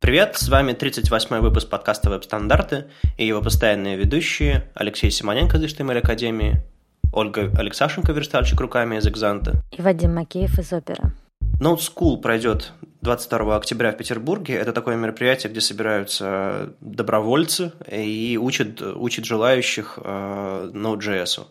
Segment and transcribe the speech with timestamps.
[0.00, 2.86] Привет, с вами 38-й выпуск подкаста «Веб-стандарты»
[3.18, 6.62] и его постоянные ведущие Алексей Симоненко из HTML Академии,
[7.12, 11.12] Ольга Алексашенко, верстальщик руками из «Экзанта» и Вадим Макеев из «Опера».
[11.60, 14.56] Note School пройдет 22 октября в Петербурге.
[14.56, 21.46] Это такое мероприятие, где собираются добровольцы и учат, учат желающих э, Node.js.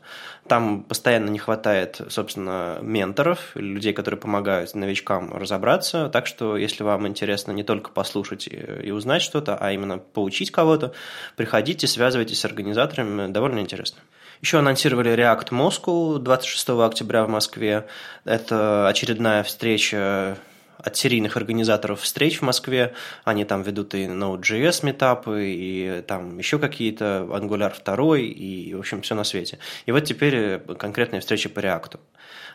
[0.47, 6.09] Там постоянно не хватает, собственно, менторов, людей, которые помогают новичкам разобраться.
[6.09, 10.93] Так что, если вам интересно не только послушать и узнать что-то, а именно поучить кого-то,
[11.35, 14.01] приходите, связывайтесь с организаторами, довольно интересно.
[14.41, 17.87] Еще анонсировали React Moscow 26 октября в Москве.
[18.23, 20.37] Это очередная встреча
[20.83, 22.93] от серийных организаторов встреч в Москве.
[23.23, 29.01] Они там ведут и Node.js метапы, и там еще какие-то Angular 2, и, в общем,
[29.01, 29.59] все на свете.
[29.85, 31.99] И вот теперь конкретная встреча по React.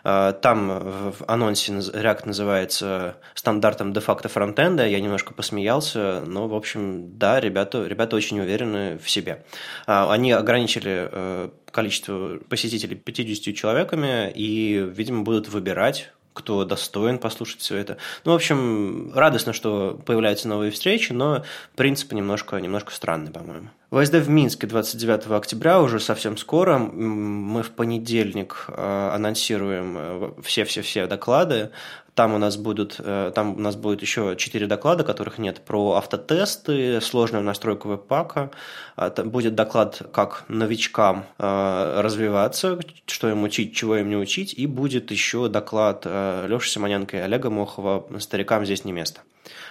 [0.05, 0.69] А, там
[1.13, 4.87] в анонсе React называется стандартом де-факто фронтенда.
[4.87, 9.45] Я немножко посмеялся, но, в общем, да, ребята, ребята очень уверены в себе.
[9.87, 17.61] А, они ограничили э, количество посетителей 50 человеками и, видимо, будут выбирать кто достоин послушать
[17.61, 17.97] все это.
[18.25, 21.45] Ну, в общем, радостно, что появляются новые встречи, но
[21.77, 23.71] принцип немножко, немножко странный, по-моему.
[23.95, 26.79] ВСД в Минске 29 октября, уже совсем скоро.
[26.79, 31.71] Мы в понедельник э, анонсируем э, все-все-все доклады.
[32.17, 35.93] Там у нас будут, э, там у нас будет еще четыре доклада, которых нет, про
[35.93, 38.51] автотесты, сложную настройку веб-пака.
[38.97, 44.55] А, будет доклад, как новичкам развиваться, что им учить, чего им не учить.
[44.55, 49.21] И будет еще доклад Леши Симоненко и Олега Мохова «Старикам здесь не место».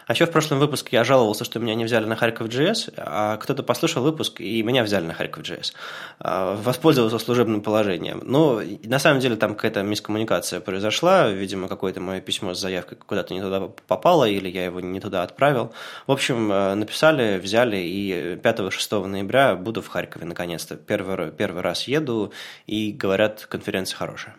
[0.07, 3.37] А еще в прошлом выпуске я жаловался, что меня не взяли на Харьков JS, а
[3.37, 5.73] кто-то послушал выпуск, и меня взяли на Харьков JS.
[6.19, 8.21] А, воспользовался служебным положением.
[8.25, 11.29] Но на самом деле там какая-то мискоммуникация произошла.
[11.29, 15.23] Видимо, какое-то мое письмо с заявкой куда-то не туда попало, или я его не туда
[15.23, 15.73] отправил.
[16.07, 20.75] В общем, э, написали, взяли, и 5-6 ноября буду в Харькове наконец-то.
[20.75, 22.33] Первый, первый раз еду,
[22.67, 24.35] и говорят, конференция хорошая.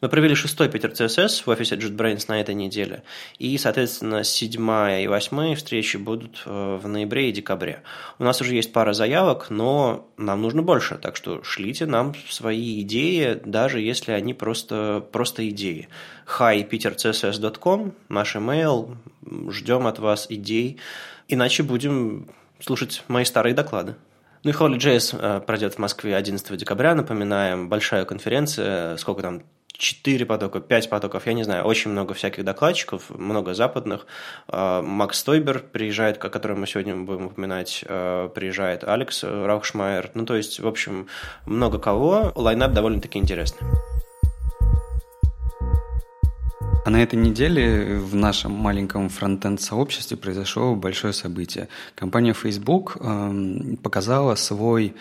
[0.00, 3.02] Мы провели шестой Питер ЦСС в офисе JetBrains на этой неделе,
[3.38, 7.82] и, соответственно, седьмая и восьмая встречи будут э, в ноябре и декабре.
[8.18, 12.80] У нас уже есть пара заявок, но нам нужно больше, так что шлите нам свои
[12.80, 15.88] идеи, даже если они просто, просто идеи.
[16.38, 18.96] hi.petercss.com, наш email,
[19.50, 20.78] ждем от вас идей,
[21.28, 22.26] иначе будем
[22.58, 23.96] слушать мои старые доклады.
[24.44, 29.42] Ну и Holy.js э, пройдет в Москве 11 декабря, напоминаем, большая конференция, сколько там,
[29.80, 34.06] четыре потока, пять потоков, я не знаю, очень много всяких докладчиков, много западных.
[34.46, 40.10] А, Макс Стойбер приезжает, о котором мы сегодня будем упоминать, а, приезжает Алекс Раухшмайер.
[40.14, 41.08] Ну, то есть, в общем,
[41.46, 42.30] много кого.
[42.34, 43.66] Лайнап довольно-таки интересный.
[46.84, 51.68] А на этой неделе в нашем маленьком фронтенд-сообществе произошло большое событие.
[51.94, 54.94] Компания Facebook э, показала свой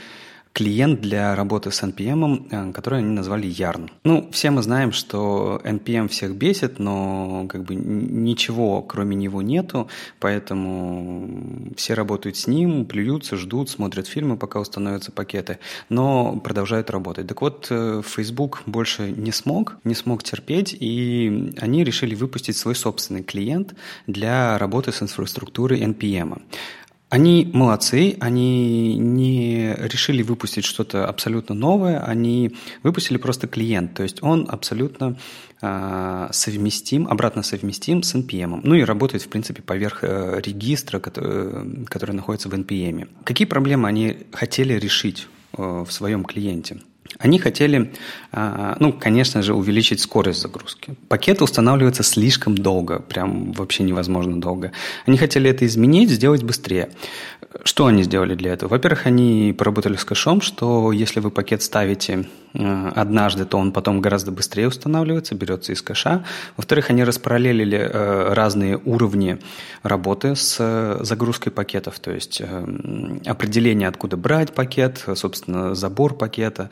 [0.54, 3.90] клиент для работы с NPM, э, который они назвали Yarn.
[4.04, 9.88] Ну, все мы знаем, что NPM всех бесит, но как бы ничего кроме него нету,
[10.20, 17.28] поэтому все работают с ним, плюются, ждут, смотрят фильмы, пока установятся пакеты, но продолжают работать.
[17.28, 22.76] Так вот, э, Facebook больше не смог, не смог терпеть, и они решили выпустить свой
[22.76, 23.76] собственный клиент
[24.08, 26.42] для работы с инфраструктурой NPM.
[27.10, 34.22] Они молодцы, они не решили выпустить что-то абсолютно новое, они выпустили просто клиент, то есть
[34.22, 35.18] он абсолютно
[35.62, 38.62] э, совместим, обратно совместим с NPM.
[38.64, 43.08] Ну и работает, в принципе, поверх э, регистра, который, который находится в NPM.
[43.24, 45.28] Какие проблемы они хотели решить
[45.58, 46.78] э, в своем клиенте?
[47.18, 47.92] Они хотели,
[48.32, 50.96] а, ну, конечно же, увеличить скорость загрузки.
[51.08, 54.72] Пакеты устанавливаются слишком долго, прям вообще невозможно долго.
[55.06, 56.90] Они хотели это изменить, сделать быстрее.
[57.64, 58.70] Что они сделали для этого?
[58.70, 64.02] Во-первых, они поработали с кэшом, что если вы пакет ставите э, однажды, то он потом
[64.02, 66.24] гораздо быстрее устанавливается, берется из кэша.
[66.58, 69.40] Во-вторых, они распараллелили э, разные уровни
[69.82, 72.42] работы с загрузкой пакетов, то есть
[73.26, 76.70] определение, откуда брать пакет, собственно, забор пакета,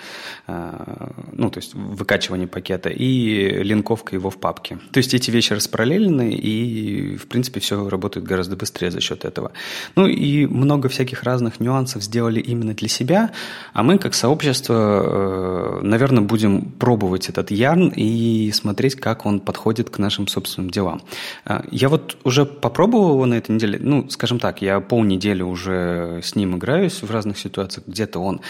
[0.48, 4.80] ну, то есть выкачивание пакета и линковка его в папке.
[4.92, 9.52] То есть эти вещи распараллелены, и, в принципе, все работает гораздо быстрее за счет этого.
[9.96, 13.32] Ну и много всяких разных нюансов сделали именно для себя,
[13.74, 19.90] а мы как сообщество, э, наверное, будем пробовать этот ярн и смотреть, как он подходит
[19.90, 21.02] к нашим собственным делам.
[21.46, 26.22] Э, я вот уже попробовал его на этой неделе, ну, скажем так, я полнедели уже
[26.24, 28.42] с ним играюсь в разных ситуациях, где-то он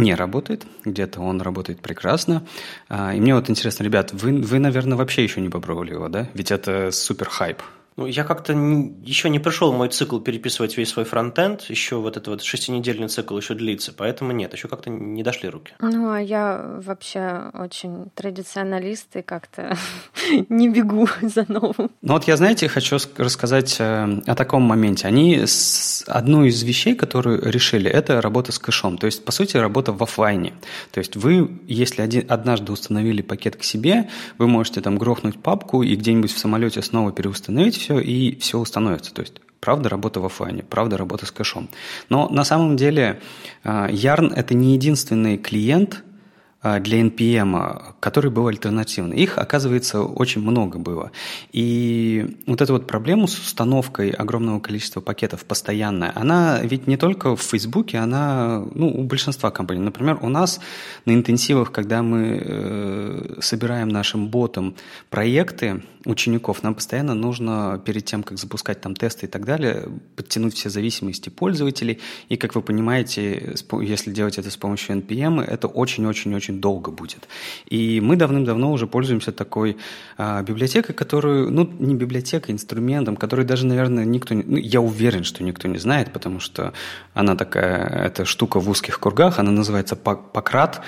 [0.00, 2.46] не работает, где-то он работает прекрасно.
[2.88, 6.28] Э, и мне вот интересно, ребят, вы, вы, наверное, вообще еще не попробовали его, да?
[6.34, 7.62] Ведь это супер хайп.
[8.00, 12.16] Ну, я как-то не, еще не пришел мой цикл переписывать весь свой фронтенд, еще вот
[12.16, 15.74] этот вот шестинедельный цикл еще длится, поэтому нет, еще как-то не дошли руки.
[15.80, 19.76] Ну, а я вообще очень традиционалист и как-то
[20.48, 21.90] не бегу за новым.
[22.00, 25.06] Ну вот я, знаете, хочу рассказать э, о таком моменте.
[25.06, 25.44] Они
[26.06, 30.02] одну из вещей, которую решили, это работа с кэшом, то есть, по сути, работа в
[30.02, 30.54] офлайне.
[30.90, 34.08] То есть вы, если один, однажды установили пакет к себе,
[34.38, 39.12] вы можете там грохнуть папку и где-нибудь в самолете снова переустановить все, и все установится.
[39.12, 41.68] То есть Правда, работа в офлайне, правда, работа с кэшом.
[42.08, 43.20] Но на самом деле
[43.62, 46.02] Yarn– это не единственный клиент,
[46.62, 49.16] а, для NPM, который был альтернативный.
[49.16, 51.10] Их, оказывается, очень много было.
[51.52, 57.34] И вот эту вот проблему с установкой огромного количества пакетов постоянная, она ведь не только
[57.34, 59.80] в Фейсбуке, она ну, у большинства компаний.
[59.80, 60.60] Например, у нас
[61.06, 64.74] на интенсивах, когда мы э, собираем нашим ботом
[65.08, 70.54] проекты учеников, нам постоянно нужно перед тем, как запускать там тесты и так далее, подтянуть
[70.54, 72.00] все зависимости пользователей.
[72.28, 77.28] И, как вы понимаете, если делать это с помощью NPM, это очень-очень-очень очень долго будет.
[77.66, 79.76] И мы давным-давно уже пользуемся такой
[80.16, 85.44] а, библиотекой, которую, ну, не библиотекой, инструментом, который даже, наверное, никто, ну, я уверен, что
[85.44, 86.72] никто не знает, потому что
[87.20, 90.82] она такая, эта штука в узких кругах, она называется Пократ,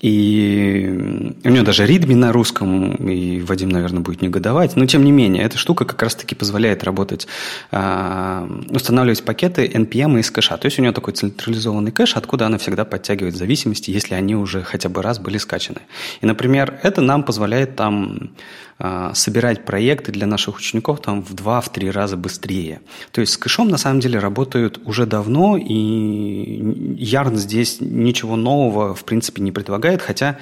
[0.00, 5.12] и у нее даже ритми на русском, и Вадим, наверное, будет негодовать, но тем не
[5.12, 7.26] менее, эта штука как раз-таки позволяет работать,
[7.70, 12.58] а, устанавливать пакеты NPM из кэша, то есть у нее такой централизованный кэш, откуда она
[12.58, 15.80] всегда подтягивает зависимости, если они уже хотя бы раз были скачаны.
[16.20, 18.30] И, например, это нам позволяет там
[18.78, 22.80] а, собирать проекты для наших учеников там в два-три раза быстрее.
[23.10, 28.94] То есть с кэшом на самом деле работают уже давно, и Yarn здесь ничего нового
[28.94, 30.38] в принципе не предлагает, хотя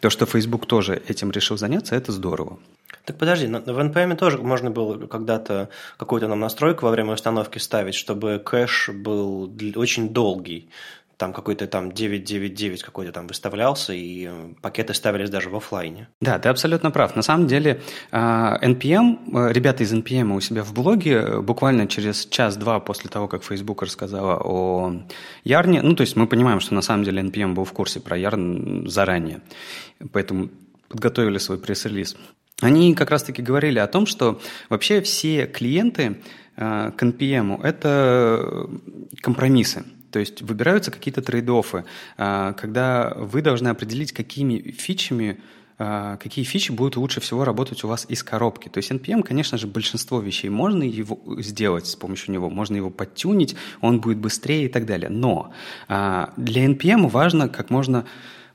[0.00, 2.58] то, что Facebook тоже этим решил заняться, это здорово.
[3.04, 7.94] Так подожди, в NPM тоже можно было когда-то какую-то нам настройку во время установки ставить,
[7.94, 10.68] чтобы кэш был очень долгий
[11.18, 16.08] там какой-то там 999 какой-то там выставлялся, и э, пакеты ставились даже в офлайне.
[16.20, 17.16] Да, ты абсолютно прав.
[17.16, 17.82] На самом деле
[18.12, 23.26] NPM, э, ребята из NPM у себя в блоге э, буквально через час-два после того,
[23.26, 24.92] как Facebook рассказала о
[25.42, 28.16] Ярне, ну, то есть мы понимаем, что на самом деле NPM был в курсе про
[28.16, 29.40] Ярн заранее,
[30.12, 30.50] поэтому
[30.88, 32.16] подготовили свой пресс-релиз.
[32.62, 36.20] Они как раз-таки говорили о том, что вообще все клиенты
[36.56, 38.68] к NPM– это
[39.20, 39.84] компромиссы.
[40.10, 41.84] То есть выбираются какие-то трейд-оффы,
[42.16, 45.40] а, когда вы должны определить, какими фичами
[45.80, 48.68] а, какие фичи будут лучше всего работать у вас из коробки.
[48.68, 52.90] То есть NPM, конечно же, большинство вещей можно его сделать с помощью него, можно его
[52.90, 55.08] подтюнить, он будет быстрее и так далее.
[55.08, 55.52] Но
[55.86, 58.06] а, для NPM важно как можно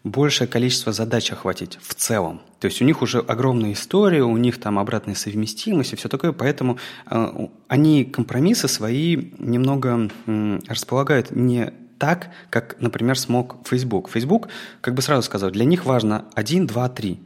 [0.04, 2.42] большее количество задач охватить в целом.
[2.60, 6.34] То есть у них уже огромная история, у них там обратная совместимость и все такое,
[6.34, 6.78] поэтому
[7.10, 14.10] э, они компромиссы свои немного э, располагают не так, как, например, смог Facebook.
[14.10, 14.50] Facebook,
[14.82, 17.20] как бы сразу сказал, для них важно 1, 2, 3.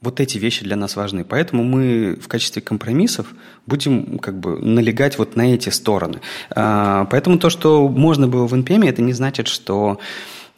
[0.00, 1.24] Вот эти вещи для нас важны.
[1.24, 3.26] Поэтому мы в качестве компромиссов
[3.66, 6.20] будем как бы налегать вот на эти стороны.
[6.50, 9.98] А, поэтому то, что можно было в NPM, это не значит, что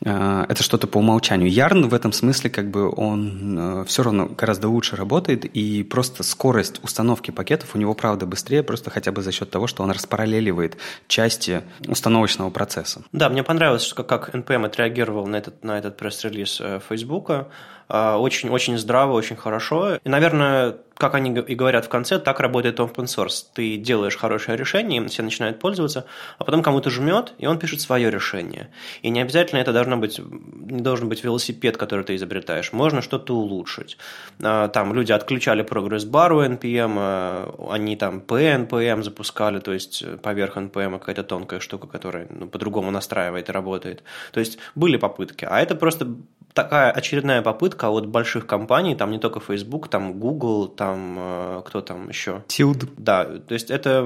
[0.01, 1.51] это что-то по умолчанию.
[1.51, 6.23] Ярн в этом смысле как бы он э, все равно гораздо лучше работает, и просто
[6.23, 9.91] скорость установки пакетов у него, правда, быстрее, просто хотя бы за счет того, что он
[9.91, 10.77] распараллеливает
[11.09, 13.03] части установочного процесса.
[13.13, 17.49] Да, мне понравилось, как NPM отреагировал на этот, на этот пресс-релиз э, Фейсбука.
[17.89, 19.97] Очень-очень здраво, очень хорошо.
[19.97, 23.45] И, наверное, как они и говорят в конце, так работает open source.
[23.55, 26.07] Ты делаешь хорошее решение, все начинают пользоваться,
[26.39, 28.71] а потом кому-то жмет, и он пишет свое решение.
[29.03, 32.73] И не обязательно это должно быть, не должен быть велосипед, который ты изобретаешь.
[32.73, 33.97] Можно что-то улучшить.
[34.43, 40.57] А, там люди отключали прогресс-бар у NPM, а, они там PNPM запускали, то есть поверх
[40.57, 44.03] NPM какая-то тонкая штука, которая ну, по-другому настраивает и работает.
[44.33, 46.09] То есть были попытки, а это просто
[46.59, 51.81] такая очередная попытка от больших компаний, там не только Facebook, там Google, там э, кто
[51.83, 52.43] там еще?
[52.49, 52.89] Tilt.
[52.97, 54.01] Да, то есть это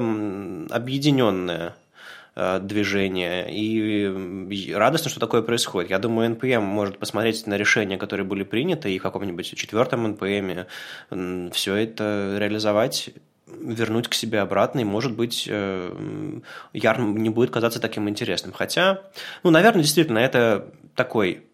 [0.69, 1.75] объединенное
[2.37, 3.47] э, движение.
[3.51, 5.89] И радостно, что такое происходит.
[5.89, 10.67] Я думаю, NPM может посмотреть на решения, которые были приняты, и в каком-нибудь четвертом NPM
[11.53, 13.15] все это реализовать
[13.47, 16.41] вернуть к себе обратно, и, может быть, э,
[16.75, 18.53] Ярн не будет казаться таким интересным.
[18.53, 19.01] Хотя,
[19.43, 21.52] ну, наверное, действительно, это такой Э,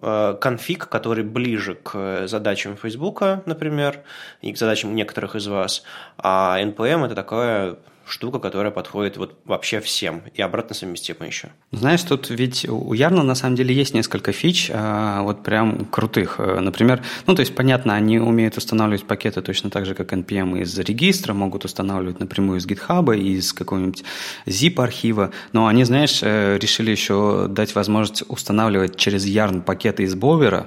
[0.00, 4.00] конфиг, который ближе к задачам Фейсбука, например,
[4.42, 5.82] и к задачам некоторых из вас,
[6.16, 7.76] а NPM это такое
[8.10, 11.48] штука, которая подходит вот вообще всем и обратно совместима еще.
[11.72, 16.36] Знаешь, тут ведь у Ярна на самом деле есть несколько фич, а, вот прям крутых.
[16.38, 20.60] Э, например, ну то есть понятно, они умеют устанавливать пакеты точно так же, как NPM
[20.60, 24.04] из регистра, могут устанавливать напрямую из GitHub, из какого-нибудь
[24.46, 30.66] zip-архива, но они, знаешь, э, решили еще дать возможность устанавливать через Yarn пакеты из Бовера,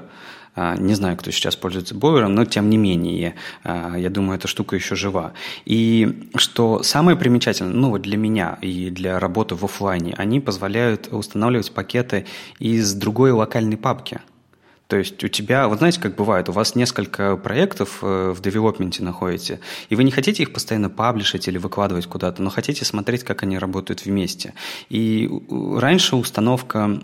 [0.56, 4.76] не знаю, кто сейчас пользуется бовером, но тем не менее, а, я думаю, эта штука
[4.76, 5.34] еще жива.
[5.66, 11.08] И что самое примечательное, ну вот для меня и для работы в офлайне, они позволяют
[11.12, 12.26] устанавливать пакеты
[12.60, 14.20] из другой локальной папки–
[14.92, 19.04] то есть у тебя, вот знаете, как бывает, у вас несколько проектов э, в девелопменте
[19.04, 23.44] находите, и вы не хотите их постоянно паблишить или выкладывать куда-то, но хотите смотреть, как
[23.44, 24.54] они работают вместе.
[24.90, 27.00] И раньше установка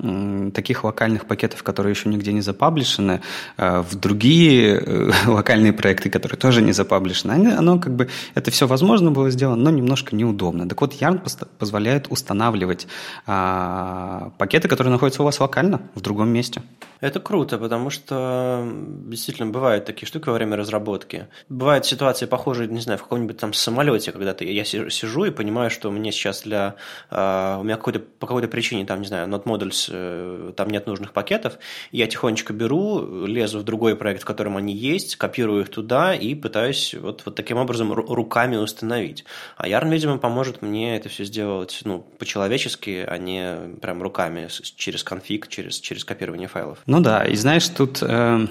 [0.53, 3.21] таких локальных пакетов, которые еще нигде не запаблишены,
[3.55, 8.67] э, в другие э, локальные проекты, которые тоже не запаблишены, оно как бы, это все
[8.67, 10.67] возможно было сделано, но немножко неудобно.
[10.67, 11.21] Так вот, Yarn
[11.57, 12.85] позволяет устанавливать
[13.25, 16.61] а, пакеты, которые находятся у вас локально, в другом месте.
[16.99, 18.67] Это круто, потому что
[19.05, 21.27] действительно бывают такие штуки во время разработки.
[21.49, 25.69] Бывают ситуации похожие, не знаю, в каком-нибудь там самолете, когда ты, я сижу и понимаю,
[25.69, 26.75] что мне сейчас для...
[27.09, 30.87] Uh, у меня какой-то, по какой-то причине, там, не знаю, not modules, uh, там нет
[30.87, 31.57] нужных пакетов,
[31.91, 36.35] я тихонечко беру, лезу в другой проект, в котором они есть, копирую их туда и
[36.35, 39.25] пытаюсь вот, вот таким образом руками установить.
[39.57, 45.03] А Yarn, видимо, поможет мне это все сделать ну, по-человечески, а не прям руками через
[45.03, 46.79] конфиг, через, через копирование файлов.
[46.85, 48.47] Ну да, и знаешь, тут э,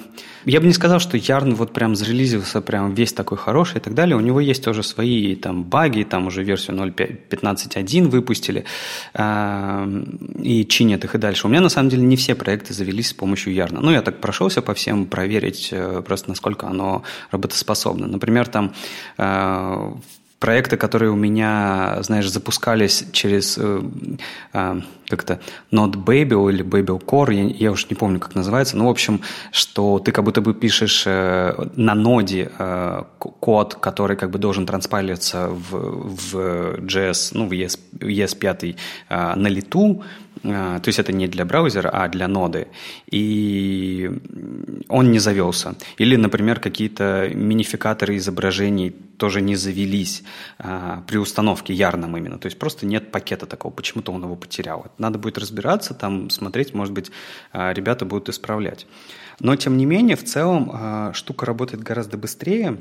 [0.47, 3.95] я бы не сказал, что Ярн вот прям зарелизился прям весь такой хороший и так
[3.95, 4.17] далее.
[4.17, 8.65] У него есть тоже свои там баги, там уже версию 0.15.1 выпустили
[9.15, 10.05] э,
[10.41, 11.49] и чинят их и дальше.
[11.49, 13.81] У меня на самом деле не все проекты завелись с помощью Ярна.
[13.81, 18.07] Ну, я так прошелся по всем проверить э, просто насколько оно работоспособно.
[18.07, 18.73] Например, там
[19.19, 19.93] э,
[20.39, 23.83] проекты, которые у меня, знаешь, запускались через э,
[24.53, 25.41] э, как-то
[25.73, 29.21] Node Babel или Babel Core, я, я уж не помню, как называется, но, в общем,
[29.51, 34.67] что ты как будто бы пишешь э, на ноде э, код, который как бы должен
[34.67, 36.37] транспайлиться в, в
[36.81, 38.77] JS, ну, в ES, ES5
[39.09, 40.03] э, на лету,
[40.47, 42.69] то есть это не для браузера, а для ноды,
[43.11, 44.11] и
[44.89, 45.75] он не завелся.
[45.99, 50.23] Или, например, какие-то минификаторы изображений тоже не завелись
[50.59, 52.39] а, при установке ярном именно.
[52.39, 54.87] То есть просто нет пакета такого, почему-то он его потерял.
[54.99, 57.11] Надо будет разбираться, там смотреть, может быть,
[57.53, 58.87] а, ребята будут исправлять.
[59.41, 62.79] Но, тем не менее, в целом а, штука работает гораздо быстрее,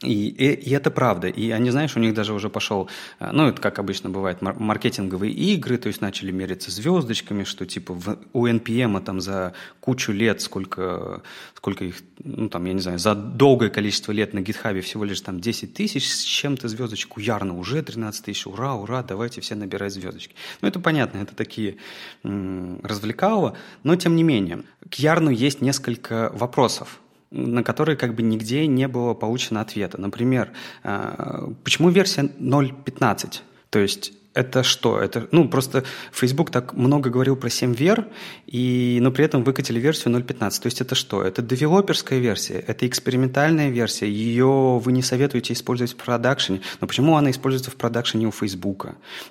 [0.00, 1.26] и, и, и это правда.
[1.26, 2.88] И они, знаешь, у них даже уже пошел,
[3.18, 7.94] э, ну, это как обычно бывает, маркетинговые игры, то есть начали мериться звездочками, что типа
[7.94, 11.22] в, у NPM там за кучу лет, сколько,
[11.56, 15.20] сколько их, ну, там, я не знаю, за долгое количество лет на гитхабе всего лишь
[15.20, 19.56] там 10 тысяч с чем-то звездочек, у Ярна уже 13 тысяч, ура, ура, давайте все
[19.56, 20.36] набирать звездочки.
[20.60, 21.76] Ну, это понятно, это такие
[22.22, 28.22] м- развлекалово, но тем не менее, к Ярну есть несколько вопросов на которые как бы
[28.22, 30.00] нигде не было получено ответа.
[30.00, 33.42] Например, э, почему версия 0.15?
[33.70, 35.00] То есть это что?
[35.00, 38.04] Это, ну, просто Facebook так много говорил про 7VR,
[38.46, 40.62] и, но при этом выкатили версию 0.15.
[40.62, 41.22] То есть это что?
[41.22, 46.60] Это девелоперская версия, это экспериментальная версия, ее вы не советуете использовать в продакшене.
[46.80, 48.86] Но почему она используется в продакшене у Facebook?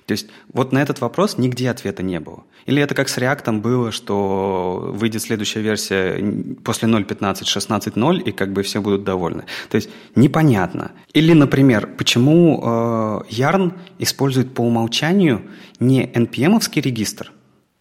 [0.06, 2.44] То есть вот на этот вопрос нигде ответа не было.
[2.66, 6.22] Или это как с React было, что выйдет следующая версия
[6.66, 9.46] после 0.15, 16.0, и как бы все будут довольны.
[9.70, 10.92] То есть непонятно.
[11.14, 14.97] Или, например, почему э, Yarn использует по умолчанию
[15.80, 17.32] не NPM-овский регистр,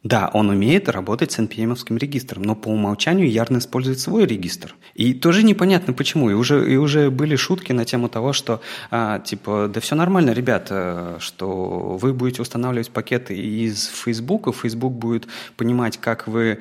[0.07, 4.77] да, он умеет работать с npm регистром, но по умолчанию Ярн использует свой регистр.
[4.95, 6.31] И тоже непонятно почему.
[6.31, 8.61] И уже, и уже были шутки на тему того, что
[8.93, 14.93] а, типа, да все нормально, ребята, что вы будете устанавливать пакеты из Facebook, и Facebook
[14.93, 16.61] будет понимать, как вы,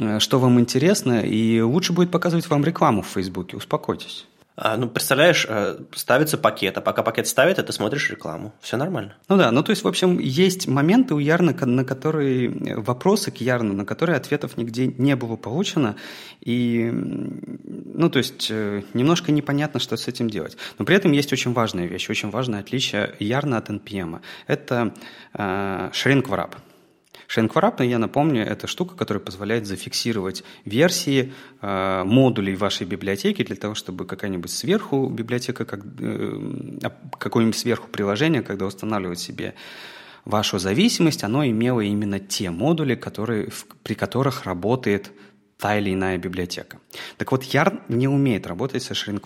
[0.00, 3.54] э, что вам интересно, и лучше будет показывать вам рекламу в Facebook.
[3.54, 4.26] Успокойтесь.
[4.62, 8.52] А, ну, представляешь, э, ставится пакет, а пока пакет ставит, ты смотришь рекламу.
[8.60, 9.16] Все нормально.
[9.30, 13.38] Ну да, ну то есть, в общем, есть моменты у Ярна, на которые, вопросы к
[13.38, 15.96] Ярну, на которые ответов нигде не было получено,
[16.42, 20.58] и, ну то есть, э, немножко непонятно, что с этим делать.
[20.78, 24.20] Но при этом есть очень важная вещь, очень важное отличие Ярна от NPM.
[24.46, 24.92] Это
[25.32, 26.28] э, shrink
[27.34, 27.50] wrap.
[27.50, 33.74] Shrink я напомню, это штука, которая позволяет зафиксировать версии э, модулей вашей библиотеки для того,
[33.74, 39.54] чтобы какая-нибудь сверху библиотека, как, э, какое-нибудь сверху приложение, когда устанавливать себе
[40.24, 43.48] вашу зависимость, оно имело именно те модули, которые,
[43.82, 45.12] при которых работает
[45.58, 46.78] та или иная библиотека.
[47.16, 49.24] Так вот, Yarn не умеет работать со shrink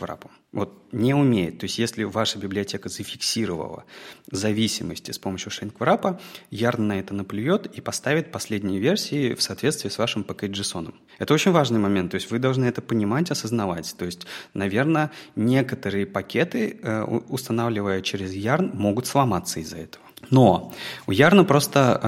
[0.54, 1.58] вот не умеет.
[1.58, 3.84] То есть если ваша библиотека зафиксировала
[4.30, 6.20] зависимости с помощью шейнкврапа,
[6.50, 10.94] Yarn на это наплюет и поставит последние версии в соответствии с вашим package.json.
[11.18, 13.94] Это очень важный момент, то есть вы должны это понимать, осознавать.
[13.98, 20.04] То есть, наверное, некоторые пакеты, э, устанавливая через Yarn, могут сломаться из-за этого.
[20.30, 20.72] Но
[21.06, 22.00] у Ярна просто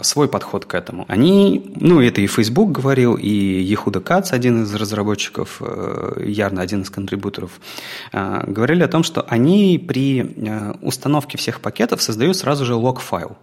[0.00, 1.04] э, свой подход к этому.
[1.08, 6.82] Они, ну, это и Facebook говорил, и Ехуда Кац, один из разработчиков э, Ярна, один
[6.82, 7.60] из контрибуторов,
[8.12, 13.36] э, говорили о том, что они при э, установке всех пакетов создают сразу же лог-файл.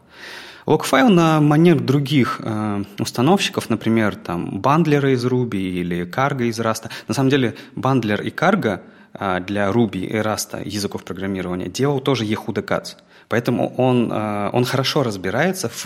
[0.65, 6.89] Лог-файл на манер других э, установщиков, например, там бандлеры из Ruby или Cargo из Rust.
[7.07, 8.81] На самом деле бандлер и Cargo
[9.13, 12.97] э, для Ruby и Rust языков программирования делал тоже Yehuda Katz.
[13.29, 15.85] Поэтому он, э, он хорошо разбирается в,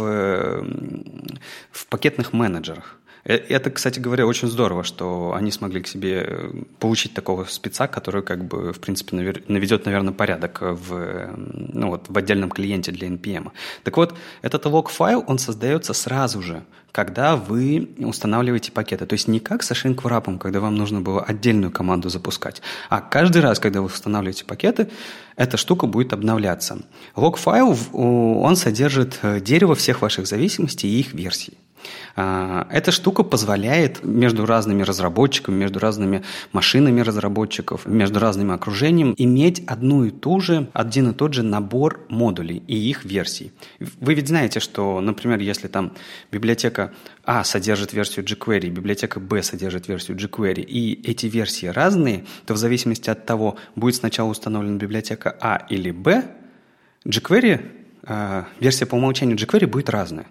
[1.72, 2.98] в пакетных менеджерах.
[3.26, 8.24] Э, это, кстати говоря, очень здорово, что они смогли к себе получить такого спеца, который,
[8.24, 9.16] как бы, в принципе,
[9.48, 13.52] наведет, наверное, порядок в, ну, вот, в отдельном клиенте для NPM.
[13.84, 19.06] Так вот, этот лог-файл, он создается сразу же, когда вы устанавливаете пакеты.
[19.08, 23.42] То есть не как со shrink когда вам нужно было отдельную команду запускать, а каждый
[23.42, 24.90] раз, когда вы устанавливаете пакеты,
[25.36, 26.78] эта штука будет обновляться.
[27.16, 31.58] Лог-файл, он содержит э, дерево всех ваших зависимостей и их версий.
[32.16, 39.64] А, эта штука позволяет между разными разработчиками, между разными машинами разработчиков, между разными окружением иметь
[39.66, 43.52] одну и ту же, один и тот же набор модулей и их версий.
[43.80, 45.94] Вы ведь знаете, что, например, если там
[46.32, 46.94] библиотека
[47.26, 52.58] А содержит версию jQuery, библиотека Б содержит версию jQuery, и эти версии разные, то в
[52.58, 56.26] зависимости от того, будет сначала установлена библиотека А или Б,
[57.06, 57.62] jQuery,
[58.06, 60.28] а, версия по умолчанию jQuery будет разная.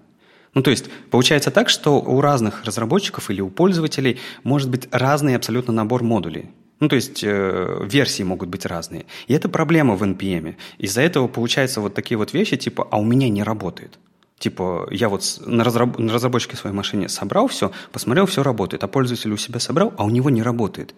[0.54, 5.34] Ну, то есть, получается так, что у разных разработчиков или у пользователей может быть разный
[5.34, 6.50] абсолютно набор модулей.
[6.80, 9.06] Ну, то есть э, версии могут быть разные.
[9.28, 10.56] И это проблема в NPM.
[10.78, 13.98] Из-за этого получается вот такие вот вещи, типа, а у меня не работает.
[14.38, 18.88] Типа, я вот на, разраб- на разработчике своей машине собрал все, посмотрел, все работает, а
[18.88, 20.94] пользователь у себя собрал, а у него не работает.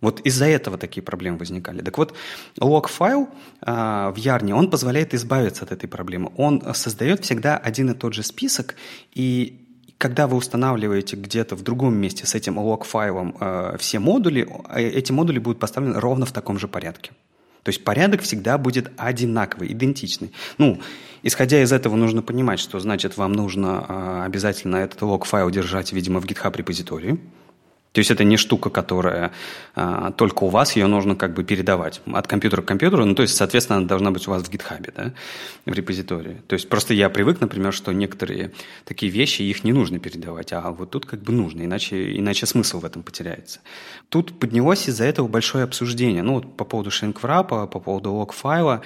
[0.00, 1.80] Вот из-за этого такие проблемы возникали.
[1.80, 2.14] Так вот,
[2.60, 3.28] лог-файл
[3.62, 6.32] э, в Ярне, он позволяет избавиться от этой проблемы.
[6.36, 8.74] Он создает всегда один и тот же список,
[9.12, 9.60] и
[9.98, 15.12] когда вы устанавливаете где-то в другом месте с этим лог-файлом э, все модули, э, эти
[15.12, 17.12] модули будут поставлены ровно в таком же порядке.
[17.62, 20.32] То есть порядок всегда будет одинаковый, идентичный.
[20.58, 20.80] Ну,
[21.22, 26.20] исходя из этого, нужно понимать, что значит вам нужно э, обязательно этот лог-файл держать, видимо,
[26.20, 27.18] в GitHub репозитории.
[27.94, 29.30] То есть это не штука, которая
[29.76, 33.04] а, только у вас, ее нужно как бы передавать от компьютера к компьютеру.
[33.04, 35.12] Ну, то есть, соответственно, она должна быть у вас в гитхабе, да,
[35.64, 36.42] в репозитории.
[36.48, 38.50] То есть просто я привык, например, что некоторые
[38.84, 42.80] такие вещи, их не нужно передавать, а вот тут как бы нужно, иначе, иначе смысл
[42.80, 43.60] в этом потеряется.
[44.08, 48.82] Тут поднялось из-за этого большое обсуждение, ну, вот по поводу шейнкврапа, по поводу лог-файла.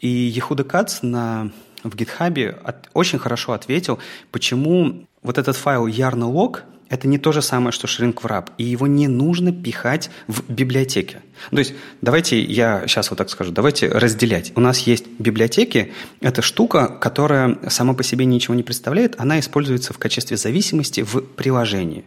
[0.00, 1.50] И Ехуда Кац на
[1.82, 2.58] в гитхабе
[2.94, 3.98] очень хорошо ответил,
[4.30, 9.08] почему вот этот файл yarn.log, это не то же самое, что wrap, и его не
[9.08, 11.20] нужно пихать в библиотеке.
[11.50, 14.52] То есть давайте я сейчас вот так скажу, давайте разделять.
[14.56, 19.92] У нас есть библиотеки, это штука, которая сама по себе ничего не представляет, она используется
[19.92, 22.04] в качестве зависимости в приложении.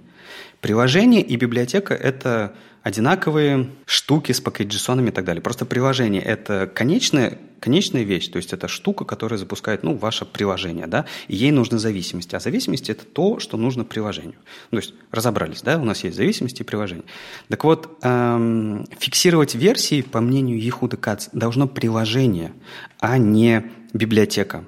[0.62, 2.54] Приложение и библиотека– это
[2.90, 5.42] одинаковые штуки с package.json и так далее.
[5.42, 10.88] Просто приложение– это конечная, конечная вещь, то есть это штука, которая запускает ну, ваше приложение,
[10.88, 12.36] да, и ей нужны зависимости.
[12.36, 14.40] А зависимости– это то, что нужно приложению.
[14.72, 17.04] То есть разобрались, да, у нас есть зависимости и приложения.
[17.48, 22.54] Так вот, эм, фиксировать версии, по мнению Ехуда Кац, должно приложение,
[23.00, 24.64] а не библиотека.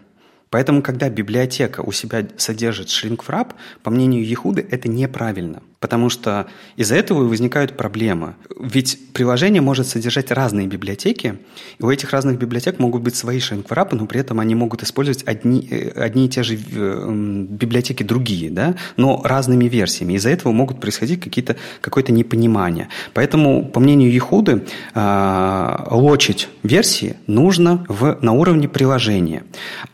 [0.52, 5.64] Поэтому, когда библиотека у себя содержит shrink по мнению Ехуды, это неправильно.
[5.82, 8.36] Потому что из-за этого и возникают проблемы.
[8.58, 11.40] Ведь приложение может содержать разные библиотеки,
[11.80, 15.24] и у этих разных библиотек могут быть свои шейнкварапы, но при этом они могут использовать
[15.28, 20.14] одни, э, одни и те же э, библиотеки другие, да, но разными версиями.
[20.14, 22.90] Из-за этого могут происходить какие-то, какое-то непонимание.
[23.16, 24.64] Поэтому, по мнению Ехуды,
[24.94, 29.46] э, лочить версии нужно в, на уровне приложения,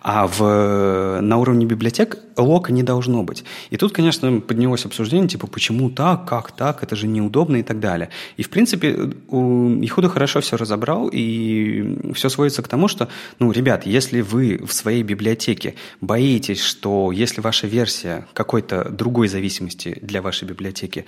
[0.02, 3.44] а в, на уровне библиотек лока не должно быть.
[3.70, 7.80] И тут, конечно, поднялось обсуждение, типа, почему так, как так, это же неудобно и так
[7.80, 8.10] далее.
[8.38, 13.86] И, в принципе, Ихуда хорошо все разобрал, и все сводится к тому, что, ну, ребят,
[13.86, 20.48] если вы в своей библиотеке боитесь, что если ваша версия какой-то другой зависимости для вашей
[20.48, 21.06] библиотеки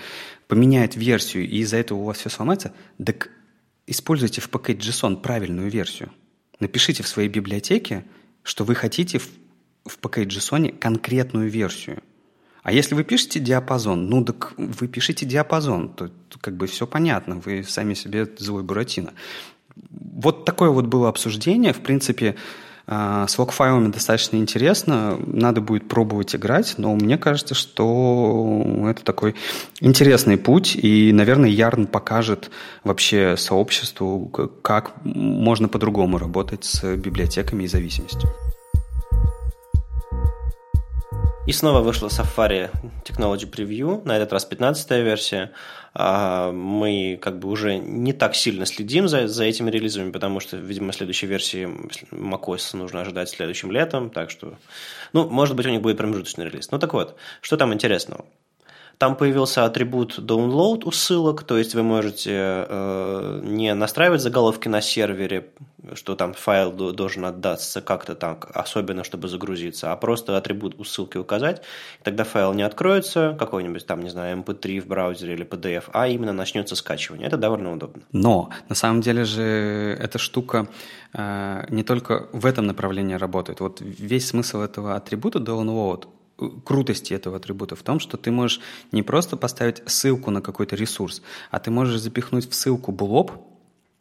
[0.48, 3.30] поменяет версию, и из-за этого у вас все сломается, так
[3.88, 6.12] используйте в Package.json правильную версию.
[6.60, 8.04] Напишите в своей библиотеке,
[8.44, 9.20] что вы хотите
[9.86, 12.02] в package.json конкретную версию.
[12.64, 16.12] А если вы пишете диапазон, ну так вы пишите диапазон, то,
[16.42, 19.14] как бы все понятно, вы сами себе злой Буратино.
[19.92, 22.36] Вот такое вот было обсуждение, в принципе,
[22.92, 29.36] а, с лог-файлами достаточно интересно, надо будет пробовать играть, но мне кажется, что это такой
[29.80, 32.50] интересный путь, и, наверное, Ярн покажет
[32.84, 34.26] вообще сообществу,
[34.64, 38.28] как можно по-другому работать с библиотеками и зависимостью.
[41.50, 42.70] И снова вышла Safari
[43.04, 45.52] Technology Preview, на этот раз 15 версия.
[45.96, 50.58] А, мы как бы уже не так сильно следим за, за этими релизами, потому что,
[50.58, 51.68] видимо, следующей версии
[52.12, 54.60] macOS нужно ожидать следующим летом, так что,
[55.12, 56.70] ну, может быть, у них будет промежуточный релиз.
[56.70, 58.26] Ну так вот, что там интересного?
[59.00, 64.82] Там появился атрибут download у ссылок, то есть вы можете э, не настраивать заголовки на
[64.82, 65.52] сервере,
[65.94, 71.16] что там файл должен отдаться как-то так, особенно чтобы загрузиться, а просто атрибут у ссылки
[71.18, 71.62] указать,
[72.04, 76.10] тогда файл не откроется, какой-нибудь там, не знаю, MP3 эм в браузере или PDF, а
[76.10, 77.26] именно начнется скачивание.
[77.26, 78.04] Это довольно удобно.
[78.12, 80.68] Но на самом деле же эта штука
[81.14, 83.62] э, не только в этом направлении работает.
[83.62, 86.10] Вот весь смысл этого атрибута download
[86.66, 91.22] крутости этого атрибута в том, что ты можешь не просто поставить ссылку на какой-то ресурс,
[91.52, 93.32] а ты можешь запихнуть в ссылку блоб,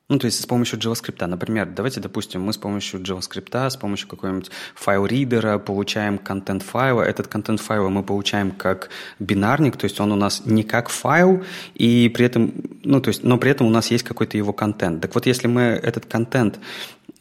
[0.09, 1.27] ну, то есть с помощью JavaScript.
[1.27, 7.03] Например, давайте, допустим, мы с помощью JavaScript, с помощью какого-нибудь файл-ридера получаем контент файла.
[7.03, 11.44] Этот контент файла мы получаем как бинарник, то есть он у нас не как файл,
[11.74, 15.03] и при этом, ну, то есть, но при этом у нас есть какой-то его контент.
[15.03, 16.59] Так вот, если мы этот контент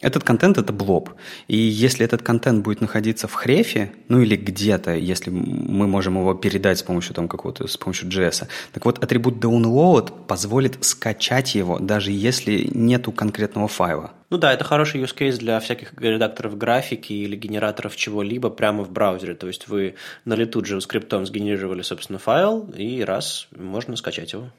[0.00, 1.10] этот контент– это блоб.
[1.48, 6.34] И если этот контент будет находиться в хрефе, ну или где-то, если мы можем его
[6.34, 11.78] передать с помощью там какого-то, с помощью JS, так вот атрибут download позволит скачать его,
[11.78, 14.12] даже если нету конкретного файла.
[14.30, 18.90] Ну да, это хороший use case для всяких редакторов графики или генераторов чего-либо прямо в
[18.90, 19.34] браузере.
[19.34, 24.50] То есть вы на лету JavaScript сгенерировали, собственно, файл, и раз, можно скачать его.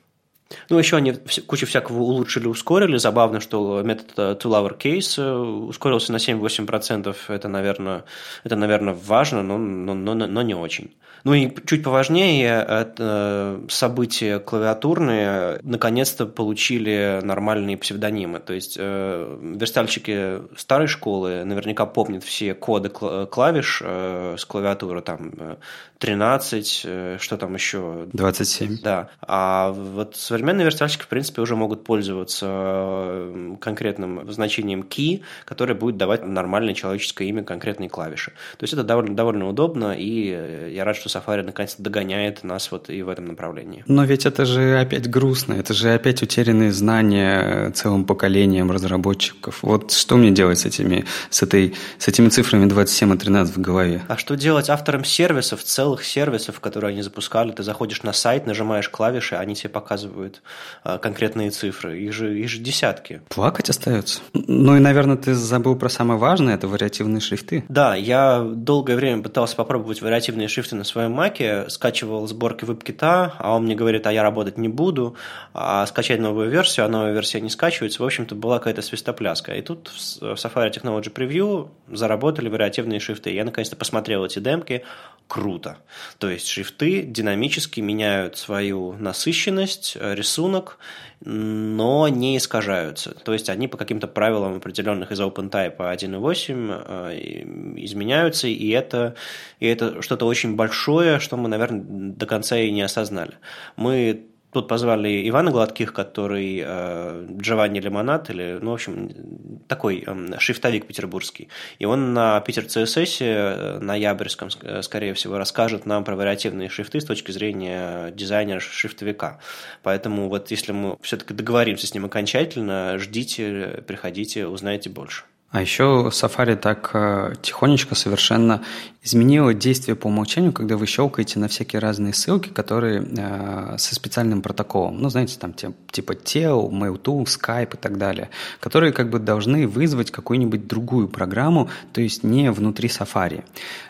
[0.69, 1.13] Ну, еще они
[1.45, 2.97] кучу всякого улучшили, ускорили.
[2.97, 7.15] Забавно, что метод two-lower case э, ускорился на 7-8%.
[7.27, 8.05] Это, наверное,
[8.43, 10.95] это, наверное, важно, но, но, но, но не очень.
[11.23, 18.39] Ну и чуть поважнее, это события клавиатурные наконец-то получили нормальные псевдонимы.
[18.39, 25.57] То есть э, верстальщики старой школы наверняка помнят все коды клавиш э, с клавиатуры, там
[25.99, 28.07] 13, э, что там еще?
[28.13, 28.77] 27.
[28.81, 29.09] Да.
[29.21, 35.97] А вот современные верстальщики, в принципе, уже могут пользоваться э, конкретным значением key, которое будет
[35.97, 38.31] давать нормальное человеческое имя конкретной клавиши.
[38.57, 42.71] То есть это довольно, довольно удобно, и э, я рад, что Safari наконец-то догоняет нас
[42.71, 43.83] вот и в этом направлении.
[43.87, 49.63] Но ведь это же опять грустно, это же опять утерянные знания целым поколением разработчиков.
[49.63, 53.59] Вот что мне делать с этими, с этой, с этими цифрами 27 и 13 в
[53.59, 54.01] голове?
[54.07, 57.51] А что делать авторам сервисов целых целых сервисов, которые они запускали.
[57.51, 60.43] Ты заходишь на сайт, нажимаешь клавиши, они тебе показывают
[60.83, 61.99] а, конкретные цифры.
[61.99, 63.21] Их же, их же десятки.
[63.29, 64.21] Плакать остается.
[64.33, 67.63] Ну и, наверное, ты забыл про самое важное, это вариативные шрифты.
[67.69, 73.55] Да, я долгое время пытался попробовать вариативные шрифты на своем маке, скачивал сборки веб-кита, а
[73.55, 75.15] он мне говорит, а я работать не буду,
[75.55, 78.03] а скачать новую версию, а новая версия не скачивается.
[78.03, 79.55] В общем-то, была какая-то свистопляска.
[79.55, 83.31] И тут в Safari Technology Preview заработали вариативные шрифты.
[83.31, 84.83] Я наконец-то посмотрел эти демки.
[85.27, 85.77] Круто.
[86.17, 90.77] То есть шрифты динамически меняют свою насыщенность, э, рисунок,
[91.21, 93.11] но не искажаются.
[93.11, 99.15] То есть они по каким-то правилам определенных из OpenType 1.8 э, изменяются, и это,
[99.59, 103.33] и это что-то очень большое, что мы, наверное, до конца и не осознали.
[103.75, 110.39] Мы Тут позвали Ивана Гладких, который э, Джованни Лимонад, или, ну, в общем, такой э,
[110.39, 111.49] шрифтовик петербургский.
[111.77, 116.99] И он на Питер CSS э, ноябрьском, э, скорее всего, расскажет нам про вариативные шрифты
[116.99, 119.39] с точки зрения дизайнера шрифтовика.
[119.83, 125.25] Поэтому вот если мы все-таки договоримся с ним окончательно, ждите, приходите, узнаете больше.
[125.51, 128.61] А еще Safari так э, тихонечко совершенно
[129.01, 134.43] изменила действие по умолчанию, когда вы щелкаете на всякие разные ссылки, которые э, со специальным
[134.43, 139.67] протоколом, ну, знаете, там типа TEL, Mail2, Skype и так далее, которые как бы должны
[139.67, 143.43] вызвать какую-нибудь другую программу, то есть не внутри Safari.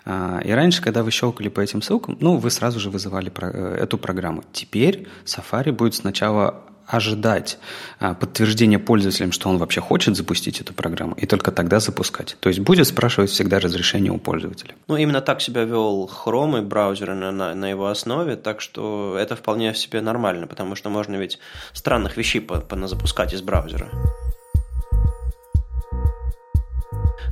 [0.06, 3.50] Э, и раньше, когда вы щелкали по этим ссылкам, ну, вы сразу же вызывали про,
[3.50, 4.46] э, эту программу.
[4.54, 7.60] Теперь Safari будет сначала ожидать
[8.00, 12.36] а, подтверждения пользователям, что он вообще хочет запустить эту программу, и только тогда запускать.
[12.40, 14.74] То есть будет спрашивать всегда разрешение у пользователя.
[14.88, 19.16] Ну, именно так себя вел Chrome и браузеры на, на, на его основе, так что
[19.20, 21.40] это вполне себе нормально, потому что можно ведь
[21.74, 22.46] странных вещей
[22.88, 23.90] запускать из браузера.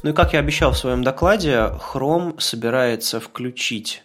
[0.03, 4.03] Ну и как я обещал в своем докладе, Chrome собирается включить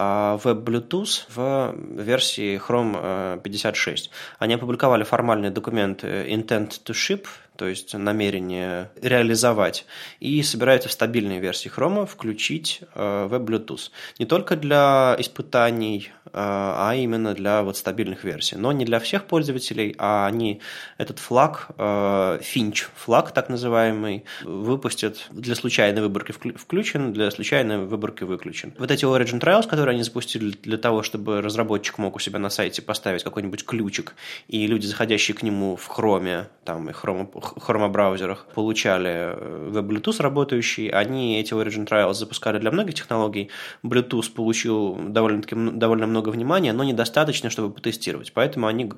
[0.00, 4.10] Web Bluetooth в версии Chrome 56.
[4.38, 9.84] Они опубликовали формальный документ Intent to Ship, то есть намерение реализовать,
[10.18, 13.90] и собирается в стабильной версии Chrome включить Web Bluetooth.
[14.18, 18.56] Не только для испытаний а именно для вот стабильных версий.
[18.56, 20.60] Но не для всех пользователей, а они
[20.98, 28.74] этот флаг, Finch флаг так называемый, выпустят для случайной выборки включен, для случайной выборки выключен.
[28.78, 32.50] Вот эти Origin Trials, которые они запустили для того, чтобы разработчик мог у себя на
[32.50, 34.14] сайте поставить какой-нибудь ключик,
[34.48, 39.34] и люди, заходящие к нему в Chrome, там, и Chrome, браузерах, получали
[39.70, 43.48] Web Bluetooth работающий, они эти Origin Trials запускали для многих технологий.
[43.82, 48.32] Bluetooth получил довольно-таки довольно много много внимания, но недостаточно, чтобы потестировать.
[48.32, 48.90] Поэтому они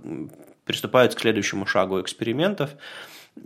[0.64, 2.70] приступают к следующему шагу экспериментов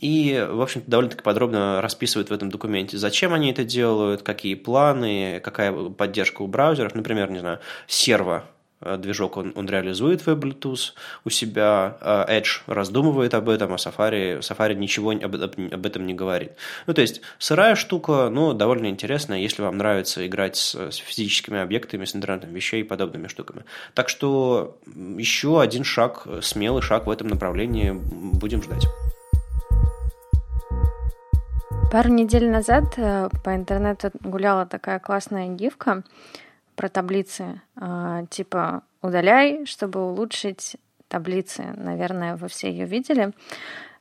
[0.01, 5.41] и, в общем-то, довольно-таки подробно расписывают в этом документе, зачем они это делают, какие планы,
[5.45, 6.95] какая поддержка у браузеров.
[6.95, 10.93] Например, не знаю, серво Э, движок он, он реализует в Bluetooth
[11.25, 16.15] у себя, э, Edge раздумывает об этом, а Safari, Safari ничего об, об этом не
[16.15, 16.53] говорит.
[16.87, 21.61] Ну, то есть, сырая штука, но довольно интересная, если вам нравится играть с, с физическими
[21.61, 23.65] объектами, с интернетом вещей и подобными штуками.
[23.95, 24.79] Так что
[25.17, 28.87] еще один шаг, смелый шаг в этом направлении будем ждать.
[31.91, 36.03] Пару недель назад э, по интернету гуляла такая классная гифка,
[36.77, 37.61] про таблицы.
[37.75, 40.77] А, типа удаляй, чтобы улучшить
[41.09, 41.65] таблицы.
[41.77, 43.33] Наверное, вы все ее видели.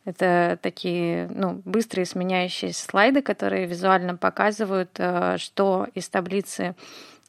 [0.03, 6.75] Это такие ну, быстрые сменяющиеся слайды, которые визуально показывают, а, что из таблицы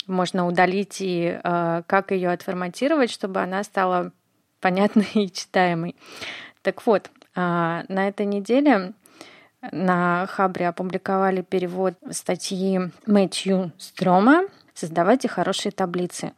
[0.06, 4.12] можно удалить и а, как ее отформатировать, чтобы она стала
[4.60, 5.96] понятной и читаемой.
[6.62, 8.94] Так вот, на этой неделе
[9.70, 16.32] на Хабре опубликовали перевод статьи Мэтью Строма создавайте хорошие таблицы.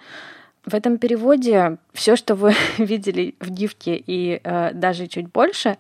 [0.65, 5.77] В этом переводе все, что вы видели в гифке и э, даже чуть больше,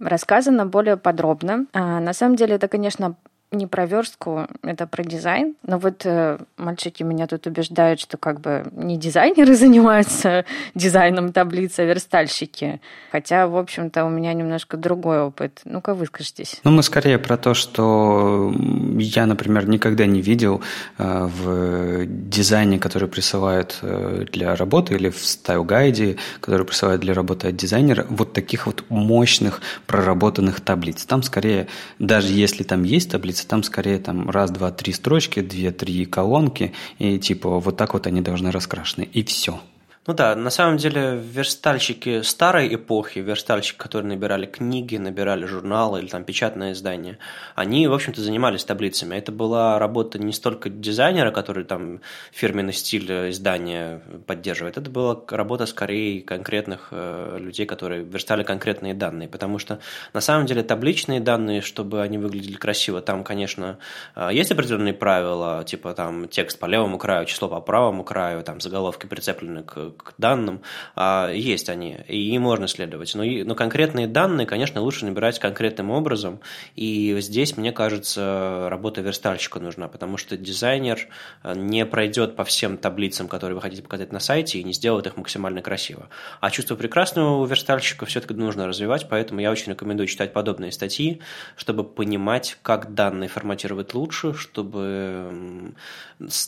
[0.00, 1.66] рассказано более подробно.
[1.72, 3.14] А, на самом деле это, конечно,
[3.52, 5.54] не про верстку, это про дизайн.
[5.62, 11.78] Но вот э, мальчики меня тут убеждают, что как бы не дизайнеры занимаются дизайном таблиц,
[11.78, 12.80] а верстальщики.
[13.10, 15.60] Хотя, в общем-то, у меня немножко другой опыт.
[15.64, 16.60] Ну-ка, выскажитесь.
[16.64, 18.52] Ну, мы скорее про то, что
[18.98, 20.62] я, например, никогда не видел
[20.98, 27.48] э, в дизайне, который присылают э, для работы, или в стайл-гайде, который присылают для работы
[27.48, 31.04] от дизайнера, вот таких вот мощных проработанных таблиц.
[31.04, 35.40] Там скорее, даже если там есть таблицы, таблице, там скорее там раз, два, три строчки,
[35.40, 39.60] две-три колонки, и типа вот так вот они должны раскрашены, и все.
[40.04, 46.08] Ну да, на самом деле верстальщики старой эпохи, верстальщики, которые набирали книги, набирали журналы или
[46.08, 47.18] там печатное издание,
[47.54, 49.14] они, в общем-то, занимались таблицами.
[49.14, 52.00] Это была работа не столько дизайнера, который там
[52.32, 59.28] фирменный стиль издания поддерживает, это была работа скорее конкретных э, людей, которые верстали конкретные данные,
[59.28, 59.78] потому что
[60.12, 63.78] на самом деле табличные данные, чтобы они выглядели красиво, там, конечно,
[64.16, 68.60] э, есть определенные правила, типа там текст по левому краю, число по правому краю, там
[68.60, 70.62] заголовки прицеплены к к данным,
[70.96, 73.14] а, есть они, и можно следовать.
[73.14, 76.40] Но, но конкретные данные, конечно, лучше набирать конкретным образом,
[76.76, 81.08] и здесь, мне кажется, работа верстальщика нужна, потому что дизайнер
[81.42, 85.06] э, не пройдет по всем таблицам, которые вы хотите показать на сайте, и не сделает
[85.06, 86.08] их максимально красиво.
[86.40, 91.20] А чувство прекрасного у верстальщика все-таки нужно развивать, поэтому я очень рекомендую читать подобные статьи,
[91.56, 95.74] чтобы понимать, как данные форматировать лучше, чтобы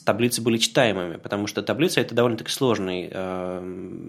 [0.05, 3.34] таблицы были читаемыми, потому что таблица– это довольно-таки сложный э,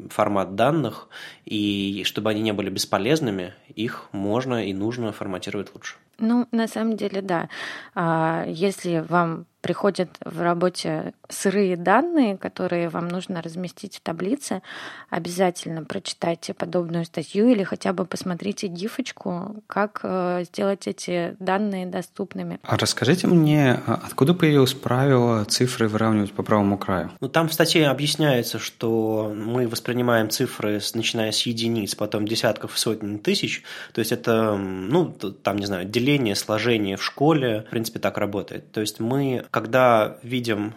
[0.10, 1.08] формат данных,
[1.46, 5.96] и чтобы они не были бесполезными, их можно и нужно форматировать лучше.
[6.18, 7.50] Ну, на самом деле, да.
[7.94, 14.62] А, если вам приходят в работе сырые данные, которые вам нужно разместить в таблице,
[15.10, 22.60] обязательно прочитайте подобную статью или хотя бы посмотрите гифочку, как э, сделать эти данные доступными.
[22.62, 27.10] А расскажите мне, а откуда появилось правило цифры выравнивать по правому краю?
[27.20, 33.18] Ну, там в статье объясняется, что мы воспринимаем цифры, начиная с единиц, потом десятков сотен
[33.18, 33.64] тысяч.
[33.94, 38.72] То есть это, ну, там, не знаю, деление, сложение в школе, в принципе, так работает.
[38.72, 40.74] То есть мы когда видим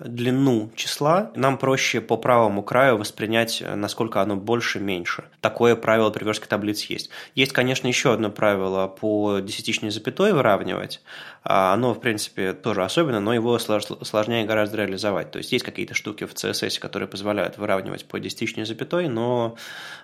[0.00, 5.26] длину числа, нам проще по правому краю воспринять, насколько оно больше, меньше.
[5.40, 7.10] Такое правило при верстке таблиц есть.
[7.36, 11.02] Есть, конечно, еще одно правило по десятичной запятой выравнивать.
[11.48, 15.30] А, оно, в принципе, тоже особенно, но его сложнее гораздо реализовать.
[15.30, 19.56] То есть есть какие-то штуки в CSS, которые позволяют выравнивать по десятичной запятой, но,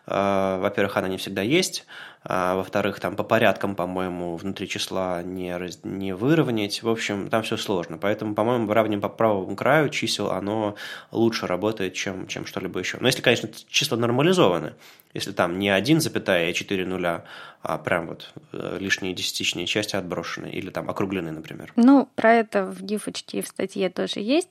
[0.06, 1.84] а, во-первых, она не всегда есть,
[2.24, 5.80] а, во-вторых, там по порядкам, по-моему, внутри числа не, раз...
[5.82, 6.84] не выровнять.
[6.84, 7.98] В общем, там все сложно.
[7.98, 10.76] Поэтому, по-моему, выравниваем по правому краю чисел, оно
[11.10, 12.98] лучше работает, чем, чем что-либо еще.
[13.00, 14.74] Но если, конечно, числа нормализованы,
[15.14, 17.24] если там не 1,4 нуля,
[17.62, 21.72] а прям вот э, лишние десятичные части отброшены или там округлены, например.
[21.76, 24.50] Ну, про это в гифочке и в статье тоже есть.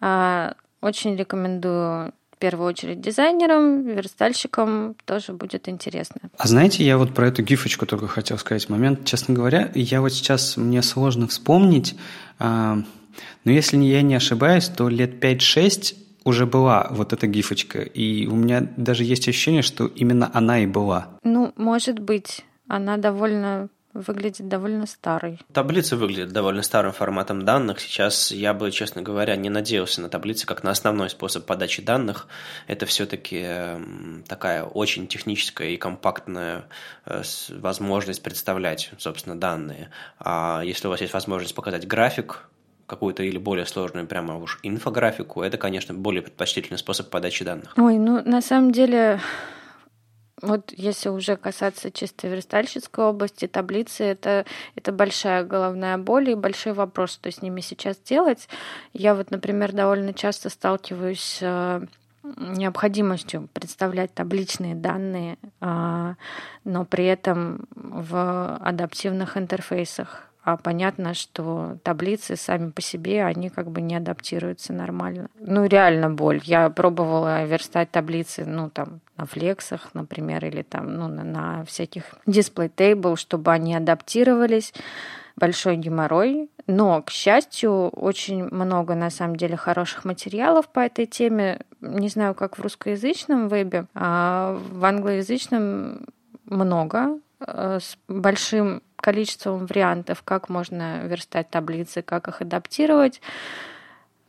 [0.00, 6.20] А, очень рекомендую в первую очередь дизайнерам, верстальщикам тоже будет интересно.
[6.36, 9.04] А знаете, я вот про эту гифочку только хотел сказать момент.
[9.04, 11.96] Честно говоря, я вот сейчас, мне сложно вспомнить,
[12.38, 12.78] а,
[13.44, 18.34] но если я не ошибаюсь, то лет 5-6 уже была вот эта гифочка, и у
[18.34, 21.08] меня даже есть ощущение, что именно она и была.
[21.22, 25.38] Ну, может быть, она довольно выглядит довольно старой.
[25.52, 27.80] Таблица выглядит довольно старым форматом данных.
[27.80, 32.26] Сейчас я бы, честно говоря, не надеялся на таблицы как на основной способ подачи данных.
[32.66, 33.46] Это все-таки
[34.26, 36.64] такая очень техническая и компактная
[37.06, 39.90] э, возможность представлять, собственно, данные.
[40.18, 42.48] А если у вас есть возможность показать график,
[42.86, 47.72] какую-то или более сложную прямо уж инфографику, это, конечно, более предпочтительный способ подачи данных.
[47.76, 49.20] Ой, ну на самом деле
[50.42, 54.44] вот если уже касаться чисто верстальщицкой области, таблицы это,
[54.76, 58.48] это большая головная боль и большой вопрос, что с ними сейчас делать.
[58.92, 61.86] Я вот, например, довольно часто сталкиваюсь с э,
[62.22, 66.16] необходимостью представлять табличные данные, а,
[66.64, 70.28] но при этом в адаптивных интерфейсах
[70.62, 75.28] понятно, что таблицы сами по себе, они как бы не адаптируются нормально.
[75.40, 76.40] Ну, реально боль.
[76.44, 82.04] Я пробовала верстать таблицы, ну, там, на флексах, например, или там, ну, на, на всяких
[82.26, 84.74] table, чтобы они адаптировались.
[85.36, 86.50] Большой геморрой.
[86.66, 91.60] Но, к счастью, очень много, на самом деле, хороших материалов по этой теме.
[91.80, 96.06] Не знаю, как в русскоязычном вебе, а в англоязычном
[96.44, 103.20] много э, с большим количеством вариантов, как можно верстать таблицы, как их адаптировать.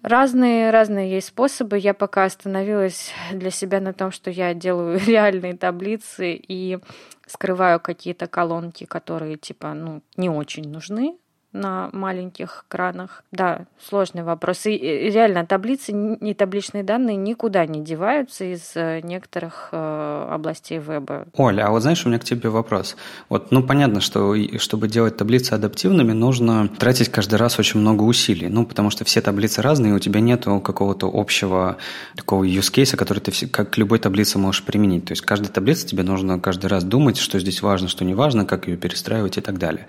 [0.02, 1.78] Разные, разные есть способы.
[1.78, 6.80] Я пока остановилась для себя на том, что я делаю реальные таблицы и
[7.26, 11.18] скрываю какие-то колонки, которые типа ну, не очень нужны
[11.56, 13.24] на маленьких экранах.
[13.32, 14.66] Да, сложный вопрос.
[14.66, 21.26] И реально таблицы и табличные данные никуда не деваются из э, некоторых э, областей веба.
[21.34, 22.98] Оля, а вот знаешь, у меня к тебе вопрос.
[23.30, 28.50] Вот, ну, понятно, что чтобы делать таблицы адаптивными, нужно тратить каждый раз очень много усилий.
[28.50, 31.78] Ну, потому что все таблицы разные, у тебя нет какого-то общего
[32.16, 35.06] такого use case, который ты как к любой таблице можешь применить.
[35.06, 38.46] То есть каждой таблице тебе нужно каждый раз думать, что здесь важно, что не важно,
[38.46, 39.88] как ее перестраивать и так далее.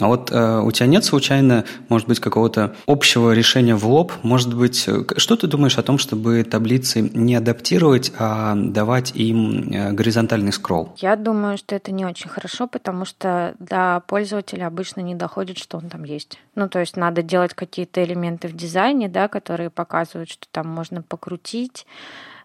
[0.00, 4.12] А вот э, у тебя нет случайно, может быть, какого-то общего решения в лоб?
[4.22, 9.72] Может быть, э, что ты думаешь о том, чтобы таблицы не адаптировать, а давать им
[9.72, 10.94] э, горизонтальный скролл?
[10.98, 15.78] Я думаю, что это не очень хорошо, потому что до пользователя обычно не доходит, что
[15.78, 16.38] он там есть.
[16.54, 21.02] Ну, то есть надо делать какие-то элементы в дизайне, да, которые показывают, что там можно
[21.02, 21.86] покрутить,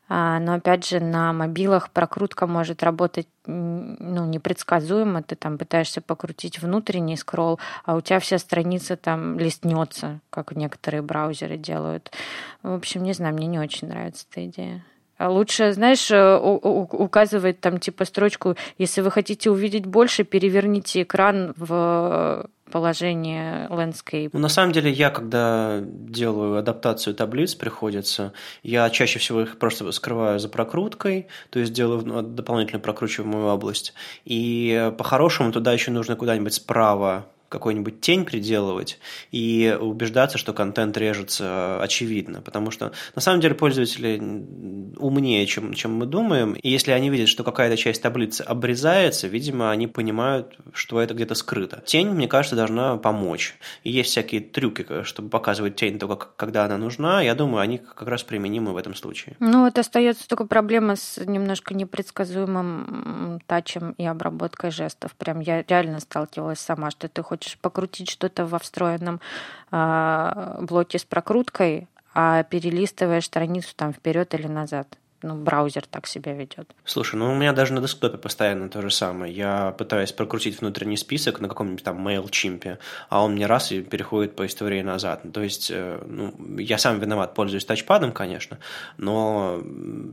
[0.10, 5.24] но опять же на мобилах прокрутка может работать ну, непредсказуемо.
[5.24, 11.02] Ты там пытаешься покрутить внутренний скролл, а у тебя вся страница там листнется, как некоторые
[11.02, 12.12] браузеры делают.
[12.62, 14.86] В общем, не знаю, мне не очень нравится эта идея.
[15.18, 21.54] А лучше, знаешь, э, указывать там типа строчку, если вы хотите увидеть больше, переверните экран
[21.56, 24.32] в положение landscape?
[24.34, 28.34] Ну, на самом деле, я, когда делаю адаптацию таблиц, приходится,
[28.64, 33.94] я чаще всего их просто скрываю за прокруткой, то есть делаю ну, дополнительную прокручиваемую область.
[34.26, 39.00] И по-хорошему туда еще нужно куда-нибудь справа какую-нибудь тень приделывать
[39.32, 42.42] и убеждаться, что контент режется очевидно.
[42.42, 44.20] Потому что на самом деле пользователи
[44.98, 46.54] умнее, чем, чем мы думаем.
[46.54, 51.36] И если они видят, что какая-то часть таблицы обрезается, видимо, они понимают, что это где-то
[51.36, 51.84] скрыто.
[51.86, 53.56] Тень, мне кажется, должна помочь.
[53.84, 57.22] И есть всякие трюки, чтобы показывать тень только когда она нужна.
[57.22, 59.36] Я думаю, они как раз применимы в этом случае.
[59.40, 65.12] Ну, вот остается только проблема с немножко непредсказуемым тачем и обработкой жестов.
[65.14, 69.20] Прям я реально сталкивалась сама, что ты хочешь хочешь покрутить что-то во встроенном
[69.72, 74.88] э, блоке с прокруткой, а перелистываешь страницу там вперед или назад
[75.24, 76.76] ну, браузер так себя ведет.
[76.86, 79.34] Слушай, ну у меня даже на десктопе постоянно то же самое.
[79.34, 82.78] Я пытаюсь прокрутить внутренний список на каком-нибудь там MailChimp,
[83.10, 85.22] а он мне раз и переходит по истории назад.
[85.34, 88.60] То есть, э, ну, я сам виноват, пользуюсь тачпадом, конечно,
[88.98, 89.62] но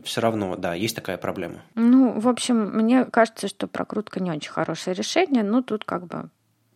[0.05, 1.57] все равно, да, есть такая проблема.
[1.75, 6.31] Ну, в общем, мне кажется, что прокрутка не очень хорошее решение, но тут как бы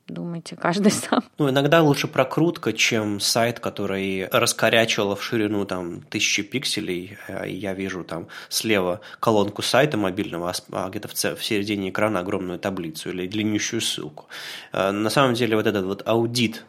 [0.08, 1.24] думайте каждый сам.
[1.38, 7.74] Ну, иногда лучше прокрутка, чем сайт, который раскорячивал в ширину там тысячи пикселей, а я
[7.74, 13.80] вижу там слева колонку сайта мобильного, а где-то в, середине экрана огромную таблицу или длиннющую
[13.80, 14.26] ссылку.
[14.72, 16.64] А, на самом деле вот этот вот аудит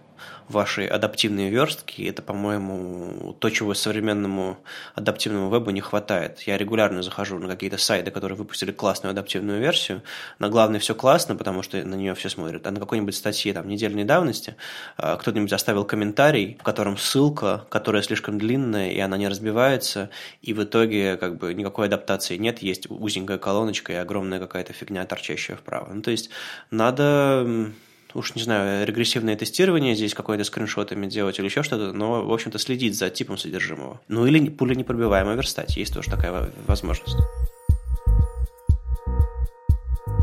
[0.50, 2.04] ваши адаптивные верстки.
[2.04, 4.58] Это, по-моему, то, чего современному
[4.94, 6.42] адаптивному вебу не хватает.
[6.42, 10.04] Я регулярно захожу на какие-то сайты, которые выпустили классную адаптивную версию.
[10.40, 12.66] На главной все классно, потому что на нее все смотрят.
[12.68, 14.56] А на какой-нибудь статье там недельной давности
[14.98, 20.10] а, кто-нибудь оставил комментарий, в котором ссылка, которая слишком длинная, и она не разбивается,
[20.42, 25.06] и в итоге как бы никакой адаптации нет, есть узенькая колоночка и огромная какая-то фигня,
[25.06, 25.92] торчащая вправо.
[25.94, 26.30] Ну, то есть
[26.72, 27.72] надо
[28.16, 32.58] уж не знаю, регрессивное тестирование здесь какое-то скриншотами делать или еще что-то, но, в общем-то,
[32.58, 34.02] следить за типом содержимого.
[34.08, 37.18] Ну или пуля непробиваемая верстать, есть тоже такая возможность.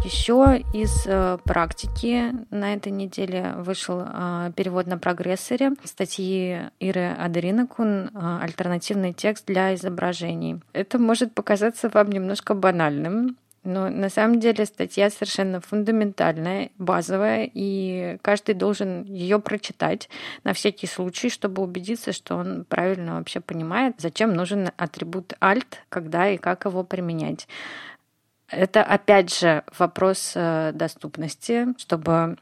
[0.05, 8.11] Еще из э, практики на этой неделе вышел э, перевод на прогрессоре статьи Иры Адеринакун
[8.13, 10.61] э, «Альтернативный текст для изображений».
[10.73, 18.19] Это может показаться вам немножко банальным, но на самом деле статья совершенно фундаментальная, базовая, и
[18.23, 20.09] каждый должен ее прочитать
[20.43, 26.29] на всякий случай, чтобы убедиться, что он правильно вообще понимает, зачем нужен атрибут alt, когда
[26.29, 27.47] и как его применять.
[28.49, 32.37] Это опять же вопрос э, доступности, чтобы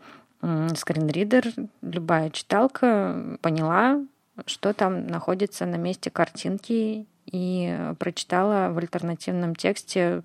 [0.74, 1.52] скринридер,
[1.82, 4.02] любая читалка поняла,
[4.46, 10.22] что там находится на месте картинки и прочитала в альтернативном тексте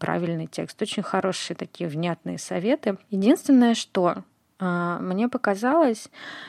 [0.00, 0.82] правильный текст.
[0.82, 2.98] Очень хорошие такие внятные советы.
[3.10, 4.24] Единственное, что
[4.58, 6.08] а, мне показалось,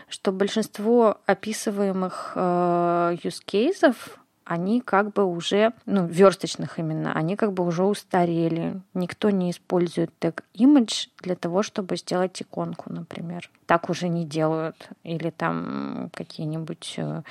[0.10, 3.96] что большинство описываемых э, use cases
[4.44, 8.82] они как бы уже, ну, версточных именно, они как бы уже устарели.
[8.94, 13.50] Никто не использует тег image для того, чтобы сделать иконку, например.
[13.66, 14.90] Так уже не делают.
[15.04, 17.22] Или там какие-нибудь э,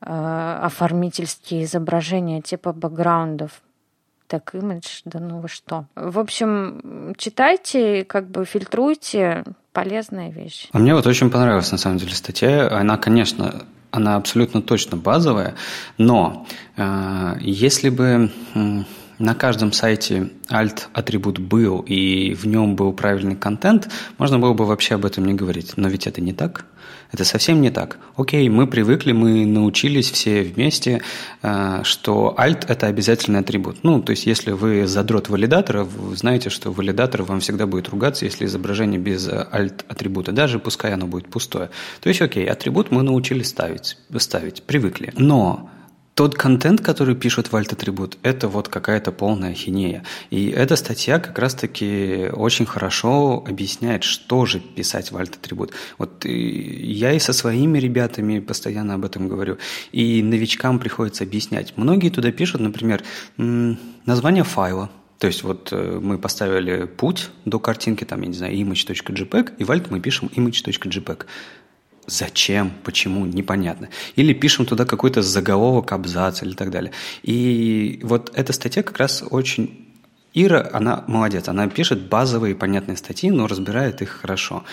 [0.00, 3.60] э оформительские изображения типа бэкграундов
[4.28, 5.86] так имидж, да ну вы что.
[5.96, 10.68] В общем, читайте, как бы фильтруйте, полезная вещь.
[10.72, 12.68] А мне вот очень понравилась на самом деле статья.
[12.70, 15.54] Она, конечно, она абсолютно точно базовая,
[15.96, 18.58] но э, если бы э,
[19.18, 23.88] на каждом сайте alt-атрибут был и в нем был правильный контент,
[24.18, 25.72] можно было бы вообще об этом не говорить.
[25.76, 26.64] Но ведь это не так.
[27.10, 27.98] Это совсем не так.
[28.16, 31.00] Окей, мы привыкли, мы научились все вместе,
[31.42, 33.78] э, что alt– это обязательный атрибут.
[33.82, 38.26] Ну, то есть, если вы задрот валидатора, вы знаете, что валидатор вам всегда будет ругаться,
[38.26, 41.70] если изображение без alt-атрибута, даже пускай оно будет пустое.
[42.00, 45.12] То есть, окей, атрибут мы научились ставить, ставить привыкли.
[45.16, 45.70] Но
[46.18, 50.02] тот контент, который пишут в Alt-атрибут, это вот какая-то полная хинея.
[50.30, 55.70] И эта статья как раз-таки очень хорошо объясняет, что же писать в Alt-атрибут.
[55.96, 59.58] Вот я и со своими ребятами постоянно об этом говорю,
[59.92, 61.74] и новичкам приходится объяснять.
[61.76, 63.04] Многие туда пишут, например,
[63.36, 68.54] название файла, то есть вот э, мы поставили путь до картинки, там, я не знаю,
[68.54, 71.26] image.jpg, и в alt мы пишем image.jpg.
[72.08, 73.90] Зачем, почему, непонятно.
[74.16, 76.92] Или пишем туда какой-то заголовок, абзац или так далее.
[77.22, 79.87] И вот эта статья как раз очень
[80.40, 84.64] Ира, она молодец, она пишет базовые понятные статьи, но разбирает их хорошо.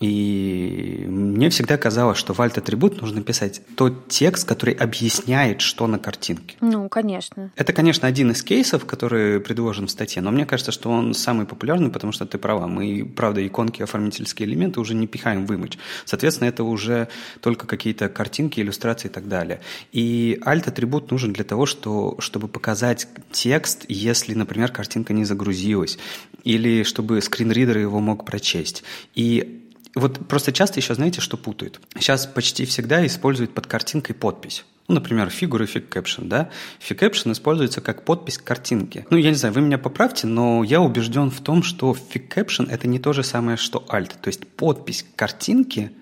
[0.00, 5.98] И мне всегда казалось, что в alt-атрибут нужно писать тот текст, который объясняет, что на
[5.98, 6.56] картинке.
[6.60, 7.50] Ну, конечно.
[7.56, 11.46] Это, конечно, один из кейсов, который предложен в статье, но мне кажется, что он самый
[11.46, 12.68] популярный, потому что ты права.
[12.68, 15.78] Мы, правда, иконки, оформительские элементы уже не пихаем в image.
[16.04, 17.08] Соответственно, это уже
[17.40, 19.60] только какие-то картинки, иллюстрации и так далее.
[19.90, 25.98] И alt-атрибут нужен для того, что, чтобы показать текст, если, например, картинка не загрузилась,
[26.44, 28.84] или чтобы скринридер его мог прочесть.
[29.14, 31.80] И вот просто часто еще знаете, что путают?
[31.96, 34.64] Сейчас почти всегда используют под картинкой подпись.
[34.86, 36.50] Ну, например, фигуры фиг caption, да?
[36.78, 39.06] Фиг caption используется как подпись к картинке.
[39.10, 42.68] Ну, я не знаю, вы меня поправьте, но я убежден в том, что фиг caption–
[42.70, 44.12] это не то же самое, что alt.
[44.22, 45.92] То есть подпись к картинке–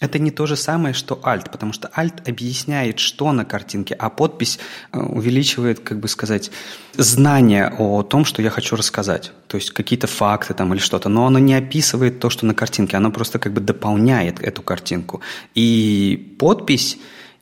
[0.00, 4.08] это не то же самое, что alt, потому что alt объясняет, что на картинке, а
[4.08, 4.58] подпись
[4.92, 6.50] э, увеличивает, как бы сказать,
[6.96, 9.32] знание о том, что я хочу рассказать.
[9.46, 11.08] То есть какие-то факты там или что-то.
[11.08, 15.20] Но оно не описывает то, что на картинке, оно просто как бы дополняет эту картинку.
[15.54, 16.98] И подпись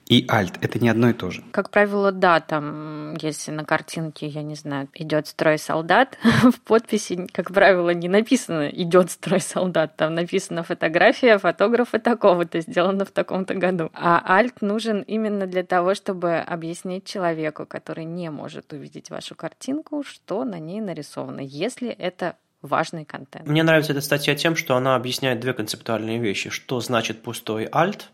[0.08, 1.44] и alt– это не одно и то же.
[1.52, 7.26] Как правило, да, там, если на картинке, я не знаю, идет строй солдат, в подписи,
[7.32, 13.54] как правило, не написано «идет строй солдат», там написано «фотография фотографа такого-то, сделано в таком-то
[13.54, 13.90] году».
[13.92, 20.02] А alt нужен именно для того, чтобы объяснить человеку, который не может увидеть вашу картинку,
[20.04, 23.46] что на ней нарисовано, если это важный контент.
[23.46, 26.50] Мне нравится эта статья тем, что она объясняет две концептуальные вещи.
[26.50, 28.04] Что значит пустой alt–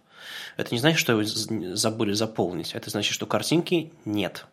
[0.57, 1.25] это не значит, что его
[1.75, 2.75] забыли заполнить.
[2.75, 4.47] Это значит, что картинки нет.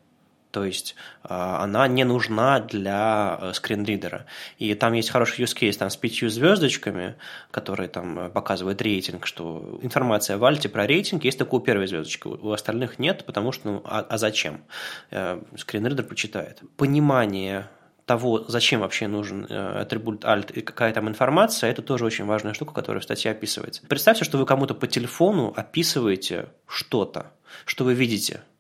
[0.51, 4.25] То есть она не нужна для скринридера.
[4.57, 7.15] И там есть хороший use case там, с пятью звездочками,
[7.51, 12.27] которые там показывают рейтинг, что информация в альте про рейтинг есть только у первой звездочки,
[12.27, 14.61] у остальных нет, потому что ну, а, а зачем?
[15.55, 16.59] Скринридер почитает.
[16.75, 17.69] Понимание
[18.05, 22.53] того, зачем вообще нужен э, атрибут alt и какая там информация, это тоже очень важная
[22.53, 23.81] штука, которая в статье описывается.
[23.87, 27.31] Представьте, что вы кому-то по телефону описываете что-то,
[27.65, 28.41] что вы видите–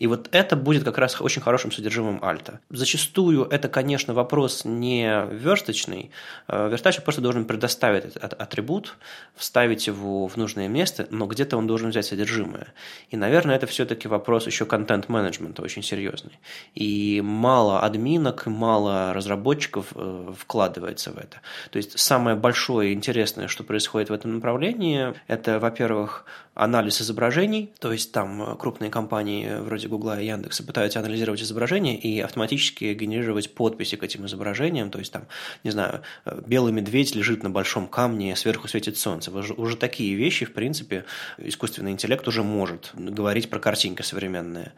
[0.00, 2.60] и вот это будет как раз очень хорошим содержимым альта.
[2.70, 6.10] Зачастую это, конечно, вопрос не версточный.
[6.48, 8.96] Э, верстальщик просто должен предоставить этот атрибут,
[9.34, 12.68] вставить его в нужное место, но где-то он должен взять содержимое.
[13.10, 16.38] И, наверное, это все-таки вопрос еще контент-менеджмента очень серьезный.
[16.74, 21.42] И мало админок, мало разработчиков э, вкладывается в это.
[21.70, 26.24] То есть самое большое и интересное, что происходит в этом направлении, это, во-первых,
[26.54, 32.20] анализ изображений, то есть там крупные компании вроде Гугла и Яндекса пытаются анализировать изображения и
[32.20, 35.26] автоматически генерировать подписи к этим изображениям, то есть там,
[35.64, 36.02] не знаю,
[36.46, 39.30] белый медведь лежит на большом камне, сверху светит солнце.
[39.30, 41.04] Уже, уже такие вещи, в принципе,
[41.38, 44.72] искусственный интеллект уже может говорить про картинки современные.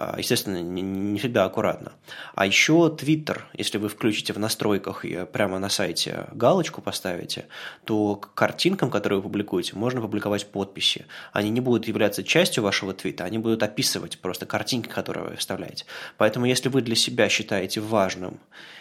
[0.00, 1.92] А, естественно, не всегда аккуратно.
[2.36, 7.46] А еще Twitter, если вы включите в настройках и прямо на сайте галочку поставите,
[7.84, 11.06] то к картинкам, которые вы публикуете, можно публиковать подписи.
[11.32, 15.84] Они не будут являться частью вашего твита, они будут описывать просто картинки, которые вы вставляете.
[16.16, 18.38] Поэтому, если вы для себя считаете важным,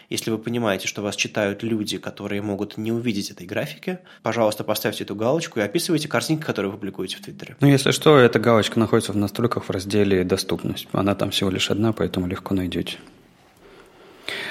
[0.09, 5.03] если вы понимаете, что вас читают люди, которые могут не увидеть этой графики, пожалуйста, поставьте
[5.03, 7.57] эту галочку и описывайте картинки, которые вы публикуете в Твиттере.
[7.59, 10.87] Ну, если что, эта галочка находится в настройках в разделе «Доступность».
[10.93, 12.97] Она там всего лишь одна, поэтому легко найдете.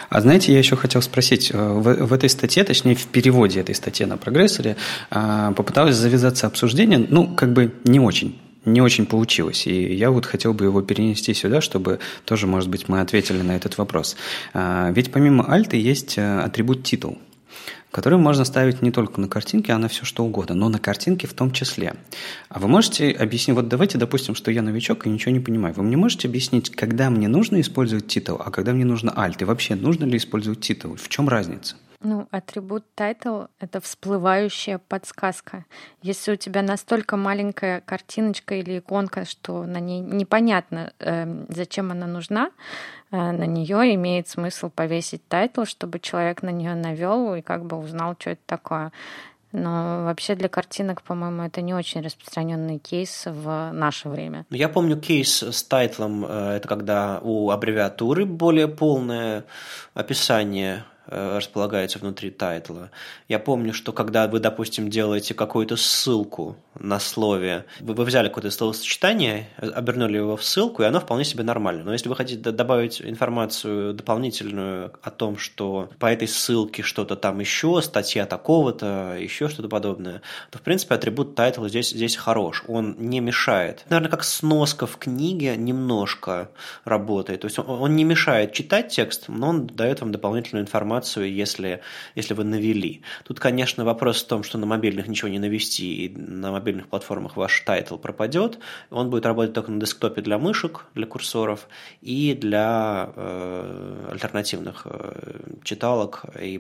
[0.09, 3.75] А знаете, я еще хотел спросить, э, в, в этой статье, точнее в переводе этой
[3.75, 4.77] статьи на прогрессоре,
[5.11, 9.67] э, попыталось завязаться обсуждение, ну, как бы не очень не очень получилось.
[9.67, 13.57] И я вот хотел бы его перенести сюда, чтобы тоже, может быть, мы ответили на
[13.57, 14.17] этот вопрос.
[14.53, 17.19] А, ведь помимо альта есть э, атрибут титул
[17.97, 21.27] который можно ставить не только на картинке, а на все что угодно, но на картинке
[21.27, 21.95] в том числе.
[22.51, 25.73] А вы можете объяснить, вот давайте допустим, что я новичок и ничего не понимаю.
[25.73, 29.41] Вы мне можете объяснить, когда мне нужно использовать title, а когда мне нужно alt?
[29.41, 30.97] И вообще, нужно ли использовать title?
[30.97, 31.77] В чем разница?
[32.01, 35.65] Ну, атрибут title— это всплывающая подсказка.
[36.03, 42.07] Если у тебя настолько маленькая картиночка или иконка, что на ней непонятно, э, зачем она
[42.07, 42.51] нужна,
[43.11, 47.79] э, на нее имеет смысл повесить title, чтобы человек на нее навел и как бы
[47.79, 48.93] узнал, что это такое.
[49.53, 54.45] Но вообще для картинок, по-моему, это не очень распространенный кейс в наше время.
[54.51, 59.45] Я помню кейс с тайтлом, э, это когда у аббревиатуры более полное
[59.95, 62.91] описание располагается внутри тайтла.
[63.29, 68.51] Я помню, что когда вы, допустим, делаете какую-то ссылку на слове, вы, вы взяли какое-то
[68.51, 71.85] словосочетание, обернули его в ссылку, и оно вполне себе нормально.
[71.85, 77.41] Но если вы хотите добавить информацию дополнительную о том, что по этой ссылке что-то там
[77.41, 82.65] еще, статья такого-то, еще что-то подобное, то, в принципе, атрибут тайтла здесь, здесь хорош.
[82.67, 83.85] Он не мешает.
[83.89, 86.51] Наверное, как сноска в книге немножко
[86.85, 87.41] работает.
[87.43, 91.33] То есть он, он не мешает читать текст, но он дает вам дополнительную информацию информацию,
[91.33, 91.81] если,
[92.15, 93.03] если вы навели.
[93.25, 97.37] Тут, конечно, вопрос в том, что на мобильных ничего не навести, и на мобильных платформах
[97.37, 98.59] ваш title пропадет.
[98.91, 101.69] Он будет работать только на десктопе для мышек, для курсоров
[102.03, 106.59] и для э, альтернативных э, читалок и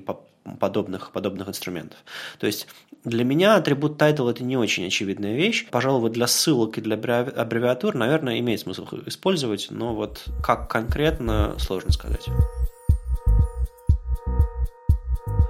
[0.60, 1.98] подобных, подобных инструментов.
[2.38, 2.68] То есть
[3.04, 5.66] для меня атрибут title это не очень очевидная вещь.
[5.70, 11.54] Пожалуй, вот для ссылок и для аббревиатур, наверное, имеет смысл использовать, но вот как конкретно,
[11.58, 12.28] сложно сказать.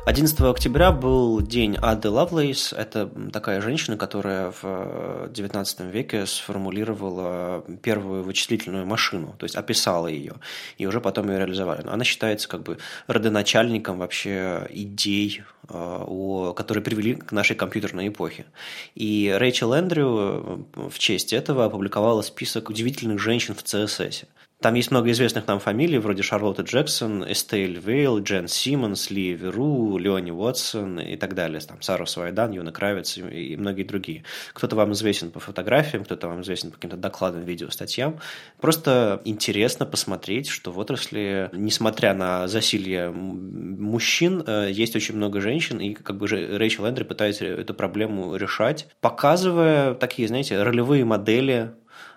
[0.06, 2.72] 11 октября был день Ады Лавлейс.
[2.72, 10.34] Это такая женщина, которая в 19 веке сформулировала первую вычислительную машину, то есть описала ее,
[10.78, 11.84] и уже потом ее реализовали.
[11.88, 12.78] Она считается как бы
[13.08, 18.46] родоначальником вообще идей, э, которые привели к нашей компьютерной эпохе.
[18.94, 24.26] И Рэйчел Эндрю э, в честь этого опубликовала список удивительных женщин в CSS.
[24.62, 29.98] Там есть много известных нам фамилий, вроде Шарлотты Джексон, Эстейль Вейл, Джен Симмонс, Ли Веру,
[29.98, 31.60] Леони Уотсон и так далее.
[31.60, 34.24] Там Сара Свайдан, Юна Кравец и, и многие другие.
[34.54, 38.18] Кто-то вам известен по фотографиям, кто-то вам известен по каким-то докладам, видео, статьям.
[38.58, 45.80] Просто интересно посмотреть, что в отрасли, несмотря на засилье мужчин, э, есть очень много женщин,
[45.80, 51.72] и как бы Рэйчел Эндри пытается эту проблему решать, показывая такие, знаете, ролевые модели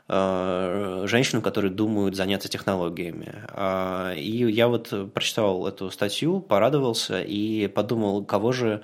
[0.10, 3.43] женщинам, которые думают заняться технологиями.
[3.49, 8.82] А, и я вот прочитал эту статью, порадовался и подумал, кого же,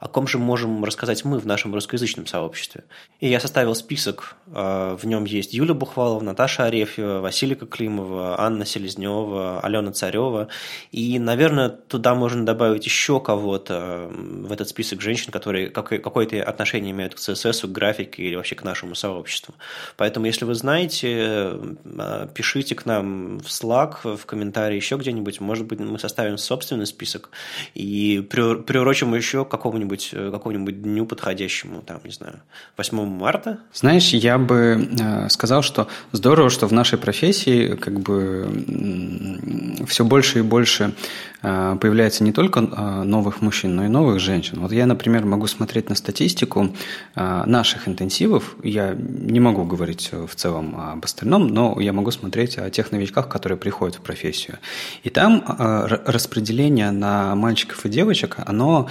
[0.00, 2.84] о ком же можем рассказать мы в нашем русскоязычном сообществе.
[3.20, 9.60] И я составил список, в нем есть Юля Бухвалова, Наташа Арефьева, Василика Климова, Анна Селезнева,
[9.60, 10.48] Алена Царева.
[10.92, 17.14] И, наверное, туда можно добавить еще кого-то в этот список женщин, которые какое-то отношение имеют
[17.14, 19.54] к CSS, к графике или вообще к нашему сообществу.
[19.96, 20.65] Поэтому, если вы знаете,
[21.04, 25.40] э, пишите к нам в Slack, в комментарии, еще где-нибудь.
[25.40, 27.30] Может быть, мы составим собственный список
[27.74, 32.40] и приурочим еще к какому-нибудь какому дню подходящему, там, не знаю,
[32.76, 33.58] 8 марта.
[33.72, 38.48] Знаешь, я бы э, сказал, что здорово, что в нашей профессии как бы
[39.86, 41.35] все больше и больше э,
[41.80, 44.58] появляется не только новых мужчин, но и новых женщин.
[44.60, 46.74] Вот я, например, могу смотреть на статистику
[47.14, 48.56] наших интенсивов.
[48.64, 53.28] Я не могу говорить в целом об остальном, но я могу смотреть о тех новичках,
[53.28, 54.58] которые приходят в профессию.
[55.04, 58.88] И там распределение на мальчиков и девочек, оно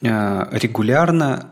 [0.00, 1.50] регулярно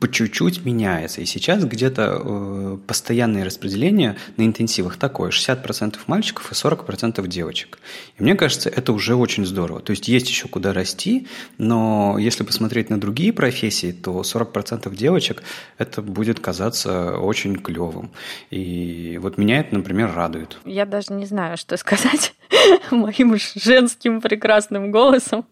[0.00, 1.20] по чуть-чуть меняется.
[1.20, 5.30] И сейчас где-то э, постоянное распределение на интенсивах такое.
[5.30, 7.78] 60% мальчиков и 40% девочек.
[8.18, 9.80] И мне кажется, это уже очень здорово.
[9.80, 11.26] То есть есть еще куда расти,
[11.58, 15.42] но если посмотреть на другие профессии, то 40% девочек
[15.76, 18.10] это будет казаться очень клевым.
[18.50, 20.58] И вот меня это, например, радует.
[20.64, 22.34] Я даже не знаю, что сказать
[22.90, 25.44] моим женским прекрасным голосом.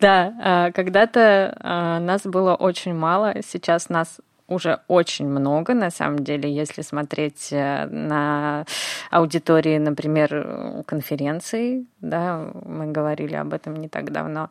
[0.00, 6.20] Да, а, когда-то а, нас было очень мало, сейчас нас уже очень много, на самом
[6.20, 8.64] деле, если смотреть э, на
[9.10, 14.48] аудитории, например, конференций, да, мы говорили об этом не так давно,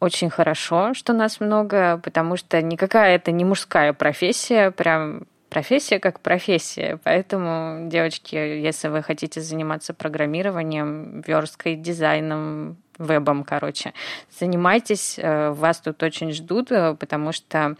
[0.00, 6.20] очень хорошо, что нас много, потому что никакая это не мужская профессия, прям профессия как
[6.20, 6.98] профессия.
[7.04, 13.92] Поэтому, девочки, если вы хотите заниматься программированием, версткой, дизайном, вебом, короче.
[14.38, 17.76] Занимайтесь, э, вас тут очень ждут, э, потому что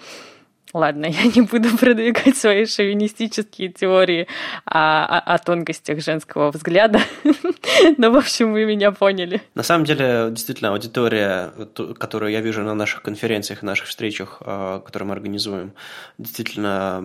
[0.72, 4.26] Ладно, я не буду продвигать свои шовинистические теории
[4.64, 7.00] о, о, о тонкостях женского взгляда,
[7.98, 9.42] но, в общем, вы меня поняли.
[9.54, 11.52] На самом деле, действительно, аудитория,
[11.98, 15.72] которую я вижу на наших конференциях наших встречах, э, которые мы организуем,
[16.18, 17.02] действительно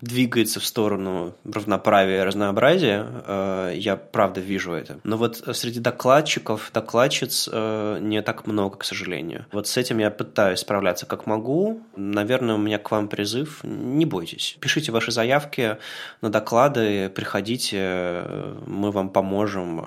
[0.00, 3.06] двигается в сторону равноправия и разнообразия.
[3.26, 5.00] Э, я правда вижу это.
[5.04, 9.46] Но вот среди докладчиков, докладчиц э, не так много, к сожалению.
[9.52, 11.82] Вот с этим я пытаюсь справляться как могу.
[11.96, 14.56] Наверное, у меня к вам призыв, не бойтесь.
[14.60, 15.78] Пишите ваши заявки
[16.20, 18.24] на доклады, приходите,
[18.66, 19.84] мы вам поможем.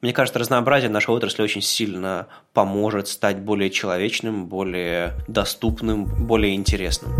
[0.00, 7.12] Мне кажется, разнообразие нашей отрасли очень сильно поможет стать более человечным, более доступным, более интересным.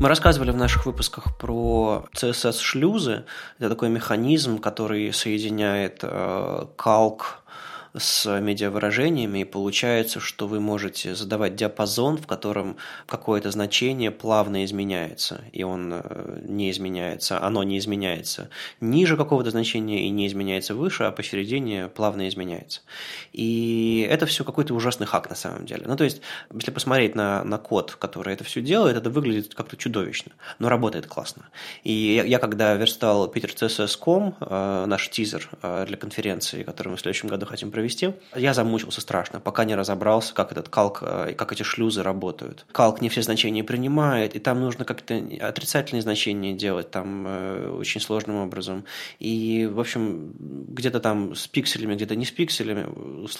[0.00, 3.24] Мы рассказывали в наших выпусках про CSS-шлюзы.
[3.58, 7.42] Это такой механизм, который соединяет э, калк
[7.98, 12.76] с медиавыражениями, и получается, что вы можете задавать диапазон, в котором
[13.06, 20.06] какое-то значение плавно изменяется, и он э, не изменяется, оно не изменяется ниже какого-то значения
[20.06, 22.80] и не изменяется выше, а посередине плавно изменяется.
[23.32, 25.84] И это все какой-то ужасный хак на самом деле.
[25.86, 26.20] Ну, то есть,
[26.52, 31.06] если посмотреть на, на код, который это все делает, это выглядит как-то чудовищно, но работает
[31.06, 31.48] классно.
[31.84, 36.96] И я, я когда верстал Питер CSS.com, э, наш тизер э, для конференции, которую мы
[36.96, 38.12] в следующем году хотим провести, провести.
[38.36, 42.66] Я замучился страшно, пока не разобрался, как этот калк, э, как эти шлюзы работают.
[42.72, 48.00] Калк не все значения принимает, и там нужно как-то отрицательные значения делать там э, очень
[48.00, 48.84] сложным образом.
[49.18, 52.86] И, в общем, где-то там с пикселями, где-то не с пикселями.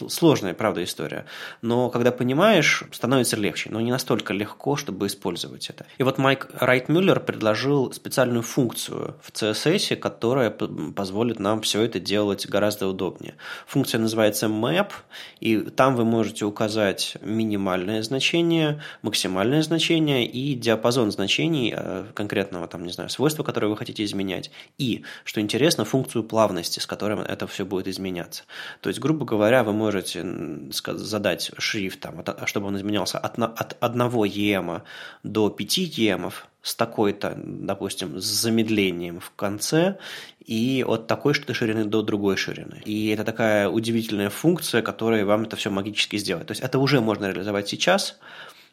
[0.08, 1.24] Сложная, правда, история.
[1.62, 3.70] Но когда понимаешь, становится легче.
[3.70, 5.86] Но не настолько легко, чтобы использовать это.
[5.98, 12.48] И вот Майк Райтмюллер предложил специальную функцию в CSS, которая позволит нам все это делать
[12.48, 13.34] гораздо удобнее.
[13.66, 14.92] Функция называется называется map,
[15.40, 22.84] и там вы можете указать минимальное значение, максимальное значение и диапазон значений э, конкретного, там,
[22.84, 24.50] не знаю, свойства, которое вы хотите изменять.
[24.78, 28.44] И, что интересно, функцию плавности, с которой это все будет изменяться.
[28.80, 30.24] То есть, грубо говоря, вы можете
[30.70, 34.82] задать шрифт, там, чтобы он изменялся от, от 1 EM
[35.22, 39.96] до 5 EM, с такой-то, допустим, с замедлением в конце
[40.48, 42.80] и от такой ширины до другой ширины.
[42.86, 46.46] И это такая удивительная функция, которая вам это все магически сделает.
[46.46, 48.18] То есть это уже можно реализовать сейчас,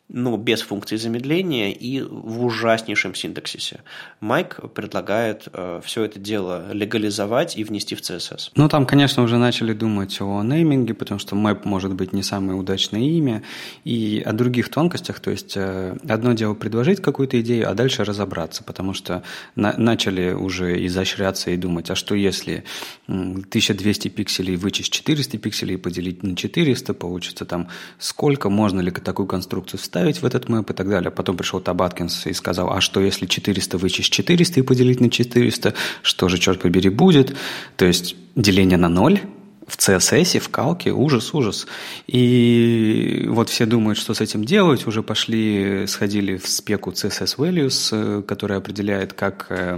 [0.09, 3.81] ну, без функции замедления и в ужаснейшем синтаксисе.
[4.19, 8.51] Майк предлагает э, все это дело легализовать и внести в CSS.
[8.55, 12.57] Ну, там, конечно, уже начали думать о нейминге, потому что map может быть не самое
[12.57, 13.43] удачное имя,
[13.83, 18.63] и о других тонкостях, то есть э, одно дело предложить какую-то идею, а дальше разобраться,
[18.63, 19.23] потому что
[19.55, 22.63] на начали уже изощряться и думать, а что если
[23.07, 29.27] 1200 пикселей вычесть 400 пикселей и поделить на 400, получится там сколько, можно ли такую
[29.27, 31.09] конструкцию вставить, вставить в этот мэп и так далее.
[31.09, 35.73] Потом пришел Табаткинс и сказал, а что если 400 вычесть 400 и поделить на 400,
[36.01, 37.37] что же, черт побери, будет?
[37.77, 39.21] То есть деление на ноль
[39.67, 41.67] в CSS, в калке, ужас, ужас.
[42.07, 47.89] И вот все думают, что с этим делать, уже пошли, сходили в спеку CSS Values,
[47.91, 49.77] э, которая определяет, как э,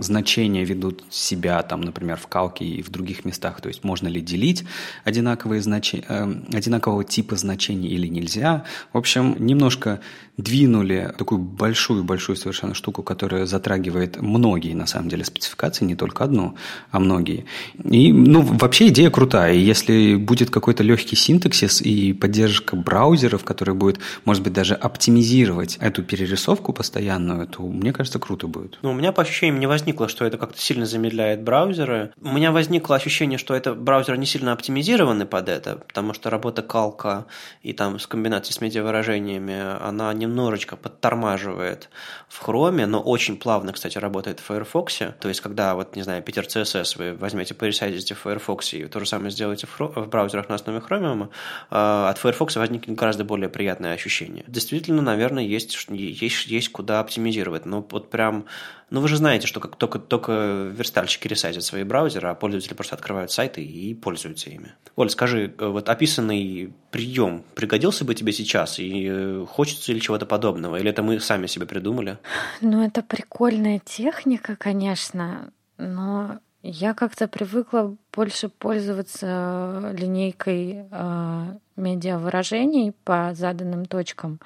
[0.00, 4.20] значения ведут себя, там, например, в калке и в других местах, то есть можно ли
[4.20, 4.64] делить
[5.04, 8.64] одинаковые значения, э, одинакового типа значений или нельзя.
[8.92, 10.00] В общем, немножко
[10.42, 16.56] двинули такую большую-большую совершенно штуку, которая затрагивает многие, на самом деле, спецификации, не только одну,
[16.90, 17.44] а многие.
[17.84, 19.54] И, ну, вообще идея крутая.
[19.54, 25.76] И если будет какой-то легкий синтаксис и поддержка браузеров, который будет, может быть, даже оптимизировать
[25.80, 28.78] эту перерисовку постоянную, то, мне кажется, круто будет.
[28.82, 32.12] Ну, у меня по ощущениям не возникло, что это как-то сильно замедляет браузеры.
[32.20, 36.62] У меня возникло ощущение, что это браузеры не сильно оптимизированы под это, потому что работа
[36.62, 37.26] калка
[37.62, 41.90] и там с комбинацией с медиавыражениями, она не немножечко подтормаживает
[42.28, 44.98] в хроме, но очень плавно, кстати, работает в Firefox.
[45.20, 49.00] То есть, когда, вот, не знаю, Питер CSS вы возьмете, поресайзите в Firefox и то
[49.00, 51.28] же самое сделаете в браузерах на основе Chromium,
[51.70, 54.44] а, от Firefox возникнет гораздо более приятное ощущение.
[54.46, 58.46] Действительно, наверное, есть, есть, есть куда оптимизировать, но вот прям
[58.90, 60.32] ну, вы же знаете, что как только, только
[60.76, 64.74] верстальщики ресайзят свои браузеры, а пользователи просто открывают сайты и пользуются ими.
[64.96, 68.80] Оль, скажи, э, вот описанный прием пригодился бы тебе сейчас?
[68.80, 70.76] И э, хочется ли чего-то подобного?
[70.76, 72.18] Или это мы сами себе придумали?
[72.60, 83.32] Ну, это прикольная техника, конечно, но я как-то привыкла больше пользоваться линейкой э, медиавыражений по
[83.34, 84.40] заданным точкам.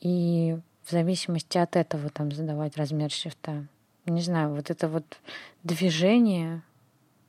[0.00, 3.66] И в зависимости от этого там задавать размер шрифта.
[4.06, 5.04] Не знаю, вот это вот
[5.62, 6.62] движение.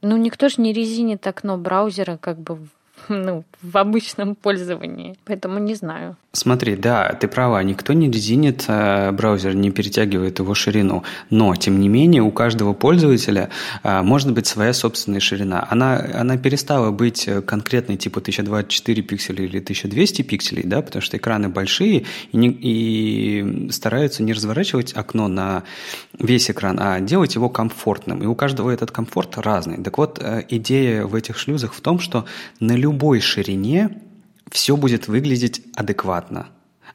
[0.02, 2.68] Ну, никто же не резинит окно браузера как бы
[3.26, 5.16] ну, в обычном пользовании.
[5.26, 6.16] Поэтому не знаю.
[6.34, 11.80] Смотри, да, ты права, никто не резинит э, браузер, не перетягивает его ширину, но, тем
[11.80, 13.50] не менее, у каждого пользователя
[13.84, 15.68] э, может быть своя собственная ширина.
[15.70, 21.50] Она, она перестала быть конкретной, типа 1024 пикселей или 1200 пикселей, да, потому что экраны
[21.50, 25.64] большие и, не, и стараются не разворачивать окно на
[26.20, 28.22] весь экран, а делать его комфортным.
[28.22, 29.84] И у каждого этот комфорт разный.
[29.84, 32.26] Так вот, э, идея в этих шлюзах в том, что
[32.60, 33.90] на любой ширине
[34.52, 36.48] все будет выглядеть адекватно,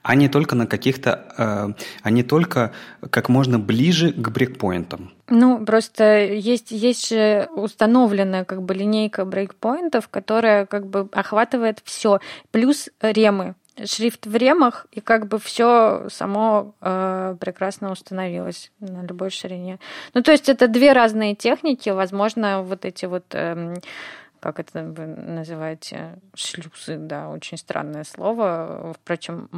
[0.02, 2.72] а не только на каких-то, э, а не только
[3.10, 5.12] как можно ближе к брейкпоинтам.
[5.28, 12.18] Ну, просто есть, есть же установленная как бы линейка брейкпоинтов, которая как бы охватывает все,
[12.50, 19.30] плюс ремы шрифт в ремах, и как бы все само э, прекрасно установилось на любой
[19.30, 19.78] ширине.
[20.14, 23.76] Ну, то есть это две разные техники, возможно, вот эти вот э,
[24.42, 28.92] как это вы называете, шлюзы, да, очень странное слово.
[29.00, 29.48] Впрочем,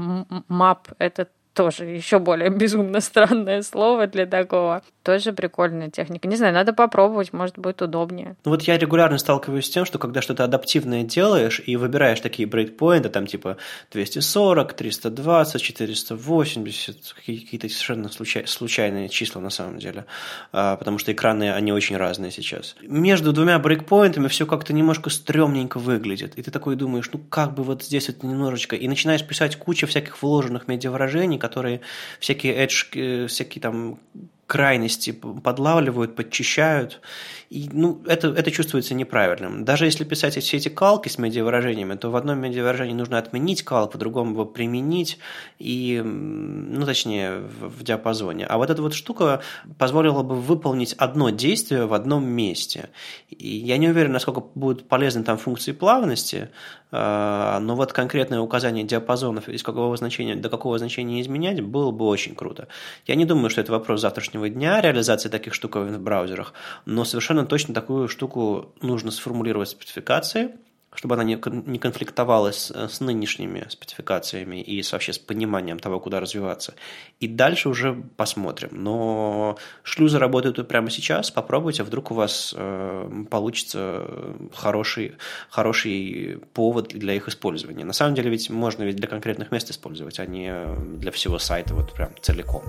[0.49, 4.82] мап— это тоже еще более безумно странное слово для такого.
[5.02, 6.26] Тоже прикольная техника.
[6.28, 8.36] Не знаю, надо попробовать, может будет удобнее.
[8.44, 12.48] Ну вот я регулярно сталкиваюсь с тем, что когда что-то адаптивное делаешь и выбираешь такие
[12.48, 13.57] брейкпоинты, там типа
[13.92, 20.07] 240, 320, 480, какие-то совершенно случай, случайные числа на самом деле,
[20.52, 22.76] а, потому что экраны, они очень разные сейчас.
[22.82, 27.62] Между двумя брейкпоинтами все как-то немножко стрёмненько выглядит, и ты такой думаешь, ну как бы
[27.62, 31.80] вот здесь это немножечко, и начинаешь писать кучу всяких вложенных медиавыражений, которые
[32.20, 33.99] всякие edge, э, всякие там
[34.47, 37.01] крайности подлавливают, подчищают.
[37.51, 39.64] И, ну, это, это чувствуется неправильным.
[39.64, 43.95] Даже если писать все эти калки с медиавыражениями, то в одном медиавыражении нужно отменить калк,
[43.95, 45.18] в другом его применить,
[45.59, 48.45] и, ну, точнее, в, в диапазоне.
[48.47, 49.40] А вот эта вот штука
[49.78, 52.90] позволила бы выполнить одно действие в одном месте.
[53.30, 56.51] И я не уверен, насколько будут полезны там функции плавности,
[56.97, 62.07] а, но вот конкретное указание диапазонов, из какого значения до какого значения изменять, было бы
[62.07, 62.68] очень круто.
[63.07, 66.53] Я не думаю, что это вопрос завтрашнего дня, реализации таких штуковин в браузерах,
[66.85, 70.53] но совершенно точно такую штуку нужно сформулировать в спецификации,
[70.95, 76.74] чтобы она не, не конфликтовала с, нынешними спецификациями и вообще с пониманием того, куда развиваться.
[77.20, 78.70] И дальше уже посмотрим.
[78.72, 84.07] Но шлюзы работают прямо сейчас, попробуйте, вдруг у вас э, получится
[84.55, 85.16] хороший,
[85.51, 87.85] хороший повод для их использования.
[87.85, 90.55] На самом деле ведь можно ведь для конкретных мест использовать, а не
[90.97, 92.62] для всего сайта вот прям целиком.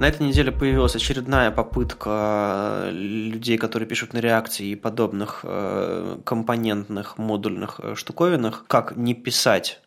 [0.00, 6.16] На этой неделе появилась очередная попытка э, людей, которые пишут на реакции и подобных э,
[6.24, 9.82] компонентных модульных э, штуковинах, как не писать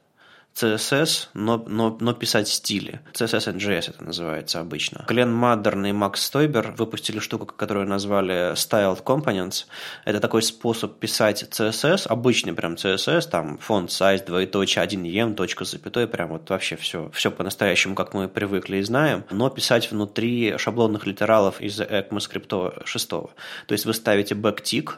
[0.56, 3.01] CSS, но, но, но писать стили.
[3.14, 5.06] CSS and JS это называется обычно.
[5.08, 9.66] Глен Маддерн и Макс Стойбер выпустили штуку, которую назвали Styled Components.
[10.06, 15.66] Это такой способ писать CSS, обычный прям CSS, там фонд, size, двоеточие, 1 em, точка,
[15.66, 20.58] запятой, прям вот вообще все, все по-настоящему, как мы привыкли и знаем, но писать внутри
[20.58, 23.10] шаблонных литералов из ECMAScript 6.
[23.10, 23.32] То
[23.70, 24.91] есть вы ставите backtick,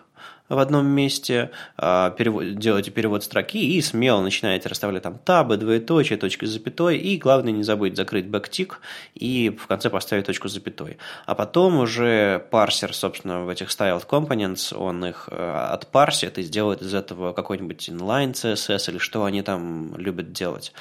[0.49, 6.17] в одном месте, а, перевод, делаете перевод строки и смело начинаете расставлять там табы, двоеточие,
[6.17, 8.79] точки с запятой, и главное не забыть закрыть бэктик
[9.15, 10.97] и в конце поставить точку с запятой.
[11.25, 16.81] А потом уже парсер, собственно, в этих styled components, он их э, отпарсит и сделает
[16.81, 20.73] из этого какой-нибудь inline CSS или что они там любят делать.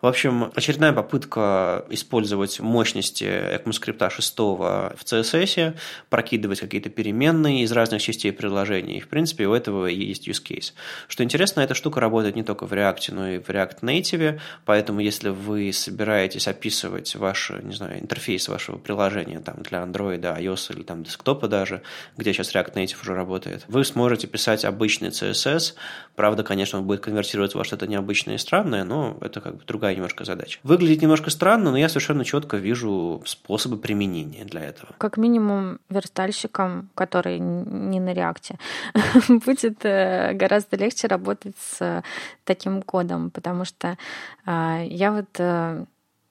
[0.00, 5.76] В общем, очередная попытка использовать мощности ECMAScript 6 в CSS,
[6.08, 8.98] прокидывать какие-то переменные из разных частей приложения.
[8.98, 10.74] И, в принципе, у этого есть use case.
[11.08, 15.00] Что интересно, эта штука работает не только в React, но и в React Native, поэтому
[15.00, 20.82] если вы собираетесь описывать ваш, не знаю, интерфейс вашего приложения там, для Android, iOS или
[20.82, 21.80] там десктопа даже,
[22.18, 25.74] где сейчас React Native уже работает, вы сможете писать обычный CSS.
[26.14, 29.94] Правда, конечно, он будет конвертировать во что-то необычное и странное, но это как бы другая
[29.94, 30.60] немножко задача.
[30.64, 34.94] Выглядит немножко странно, но я совершенно четко вижу способы применения для этого.
[34.98, 38.58] Как минимум верстальщикам, которые не на реакте,
[39.28, 42.02] будет э, гораздо легче работать с
[42.44, 43.96] таким кодом, потому что
[44.44, 45.84] а, я вот э,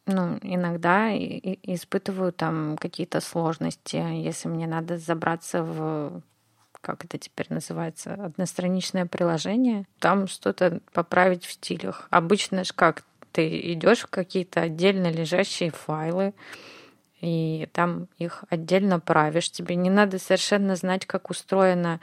[0.06, 6.22] ну, иногда испытываю там какие-то сложности, если мне надо забраться в
[6.80, 12.08] как это теперь называется, одностраничное приложение, там что-то поправить в стилях.
[12.12, 13.04] Обычно же как,
[13.34, 16.34] ты идешь в какие-то отдельно лежащие файлы,
[17.20, 19.52] и там их отдельно правишь.
[19.52, 22.00] Тебе не надо совершенно знать, как устроена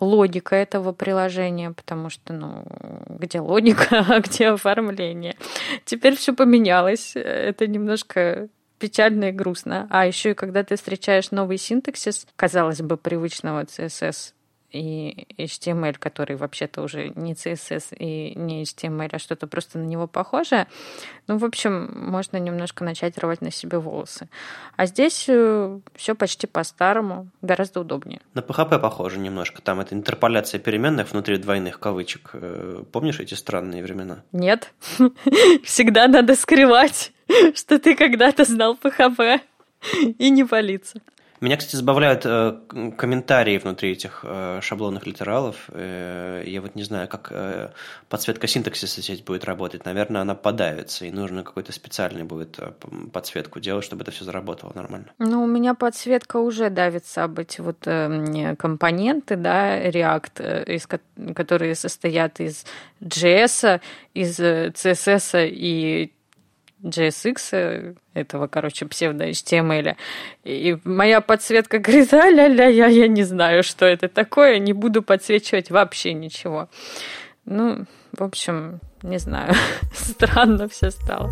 [0.00, 2.64] логика этого приложения, потому что, ну,
[3.08, 5.36] где логика, а где оформление.
[5.84, 7.12] Теперь все поменялось.
[7.14, 9.86] Это немножко печально и грустно.
[9.90, 14.32] А еще и когда ты встречаешь новый синтаксис, казалось бы, привычного CSS,
[14.70, 20.06] и HTML, который вообще-то уже не CSS и не HTML, а что-то просто на него
[20.06, 20.66] похожее.
[21.26, 24.28] Ну, в общем, можно немножко начать рвать на себе волосы.
[24.76, 28.20] А здесь э, все почти по-старому, гораздо удобнее.
[28.34, 29.62] На PHP похоже немножко.
[29.62, 32.30] Там это интерполяция переменных внутри двойных кавычек.
[32.34, 34.22] Э, помнишь эти странные времена?
[34.32, 34.72] Нет.
[35.64, 37.12] Всегда надо скрывать,
[37.54, 39.40] что ты когда-то знал PHP
[40.18, 41.00] и не палиться.
[41.40, 42.58] Меня, кстати, забавляют э,
[42.96, 45.68] комментарии внутри этих э, шаблонных литералов.
[45.68, 47.70] Э, я вот не знаю, как э,
[48.08, 49.84] подсветка синтаксиса здесь будет работать.
[49.84, 52.72] Наверное, она подавится, и нужно какой-то специальный будет э,
[53.12, 55.06] подсветку делать, чтобы это все заработало нормально.
[55.18, 60.88] Ну, у меня подсветка уже давится об эти вот э, компоненты, да, React, э, из,
[61.34, 62.64] которые состоят из
[63.00, 63.80] JS,
[64.14, 66.12] из CSS э, и
[66.82, 69.96] JSX, э, этого, короче, псевдо-HTML.
[70.44, 75.02] И моя подсветка говорит, а ля-ля, я, я не знаю, что это такое, не буду
[75.02, 76.68] подсвечивать вообще ничего.
[77.44, 79.54] Ну, в общем, не знаю,
[79.92, 81.30] странно все стало.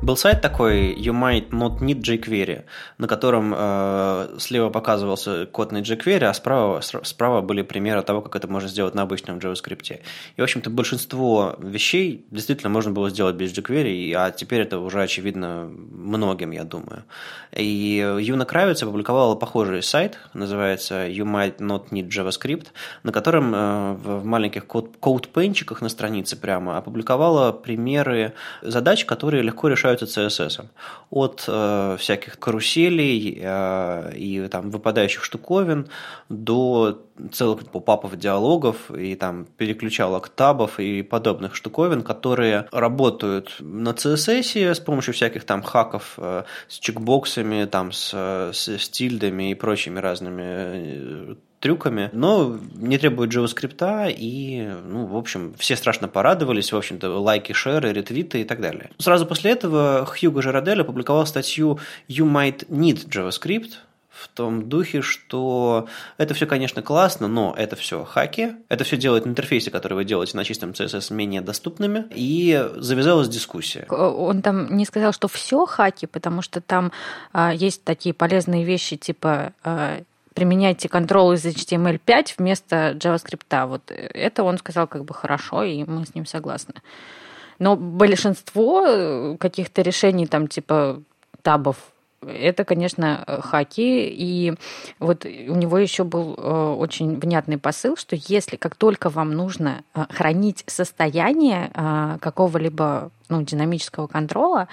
[0.00, 2.64] Был сайт такой You Might Not Need jQuery,
[2.98, 8.36] на котором э, слева показывался код на jQuery, а справа, справа были примеры того, как
[8.36, 10.00] это можно сделать на обычном JavaScript.
[10.36, 15.02] И, в общем-то, большинство вещей действительно можно было сделать без jQuery, а теперь это уже
[15.02, 17.02] очевидно многим, я думаю.
[17.50, 22.68] И Юна Кравиц опубликовала похожий сайт, называется You Might Not Need JavaScript,
[23.02, 29.87] на котором э, в маленьких код-пенчиках на странице прямо опубликовала примеры задач, которые легко решают
[29.88, 30.66] являются CSS.
[31.10, 35.88] От э, всяких каруселей э, и там выпадающих штуковин
[36.28, 44.74] до целых попапов диалогов и там переключалок табов и подобных штуковин, которые работают на CSS
[44.74, 48.12] с помощью всяких там хаков э, с чекбоксами, там с,
[48.52, 55.16] с, с тильдами и прочими разными э, трюками, но не требует JavaScript, и, ну, в
[55.16, 58.90] общем, все страшно порадовались, в общем-то, лайки, шеры, ретвиты и так далее.
[58.98, 61.78] Сразу после этого Хьюго Жарадель опубликовал статью
[62.08, 63.72] «You might need JavaScript»,
[64.18, 65.86] в том духе, что
[66.16, 70.36] это все, конечно, классно, но это все хаки, это все делает интерфейсы, которые вы делаете
[70.36, 73.86] на чистом CSS, менее доступными, и завязалась дискуссия.
[73.88, 76.90] Он там не сказал, что все хаки, потому что там
[77.32, 80.00] а, есть такие полезные вещи, типа а,
[80.38, 83.66] применяйте контрол из HTML5 вместо JavaScript.
[83.66, 86.74] Вот это он сказал как бы хорошо, и мы с ним согласны.
[87.58, 91.02] Но большинство э, каких-то решений там типа
[91.42, 91.76] табов
[92.20, 94.08] это, конечно, хаки.
[94.08, 94.54] И
[95.00, 99.82] вот у него еще был э, очень внятный посыл, что если как только вам нужно
[99.94, 101.70] э, хранить состояние
[102.20, 104.68] какого-либо ну, динамического контрола,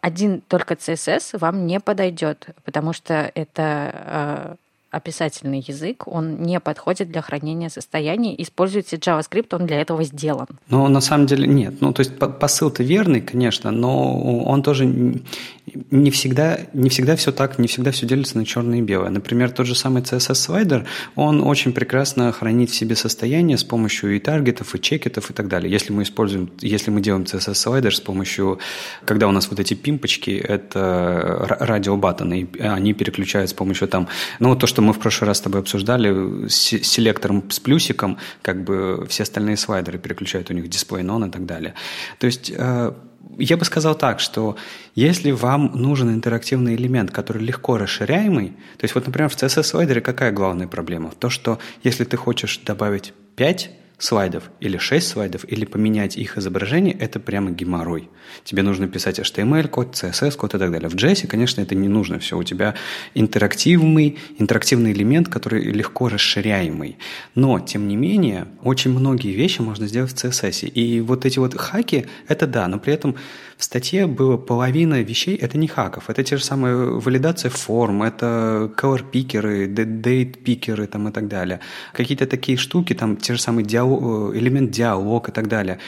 [0.00, 4.56] один только CSS вам не подойдет, потому что это
[4.90, 8.34] описательный язык, он не подходит для хранения состояний.
[8.38, 10.48] Используйте JavaScript, он для этого сделан.
[10.68, 11.80] Но на самом деле нет.
[11.80, 17.58] Ну, то есть посыл-то верный, конечно, но он тоже не всегда, не всегда все так,
[17.58, 19.10] не всегда все делится на черное и белое.
[19.10, 24.18] Например, тот же самый CSS-слайдер, он очень прекрасно хранит в себе состояние с помощью и
[24.18, 25.70] таргетов, и чекетов и так далее.
[25.70, 28.58] Если мы используем, если мы делаем CSS-слайдер с помощью,
[29.04, 34.08] когда у нас вот эти пимпочки, это радиобаттоны, они переключают с помощью там,
[34.40, 38.64] ну, то, что мы в прошлый раз с тобой обсуждали, с селектором с плюсиком, как
[38.64, 41.74] бы все остальные слайдеры переключают у них дисплей нон и так далее.
[42.18, 42.92] То есть э,
[43.38, 44.56] я бы сказал так, что
[44.94, 50.32] если вам нужен интерактивный элемент, который легко расширяемый, то есть вот, например, в CSS-слайдере какая
[50.32, 51.10] главная проблема?
[51.10, 53.70] В том, что если ты хочешь добавить 5
[54.00, 58.08] слайдов или 6 слайдов, или поменять их изображение, это прямо геморрой.
[58.44, 60.88] Тебе нужно писать HTML-код, CSS-код и так далее.
[60.88, 62.36] В JS, конечно, это не нужно все.
[62.36, 62.74] У тебя
[63.14, 66.96] интерактивный, интерактивный элемент, который легко расширяемый.
[67.34, 70.68] Но, тем не менее, очень многие вещи можно сделать в CSS.
[70.68, 73.16] И вот эти вот хаки, это да, но при этом
[73.60, 78.72] в статье было половина вещей, это не хаков, это те же самые валидация форм, это
[78.74, 81.60] color-пикеры, date-пикеры там и так далее.
[81.92, 85.78] Какие-то такие штуки, там те же самые диалог, элемент диалог и так далее.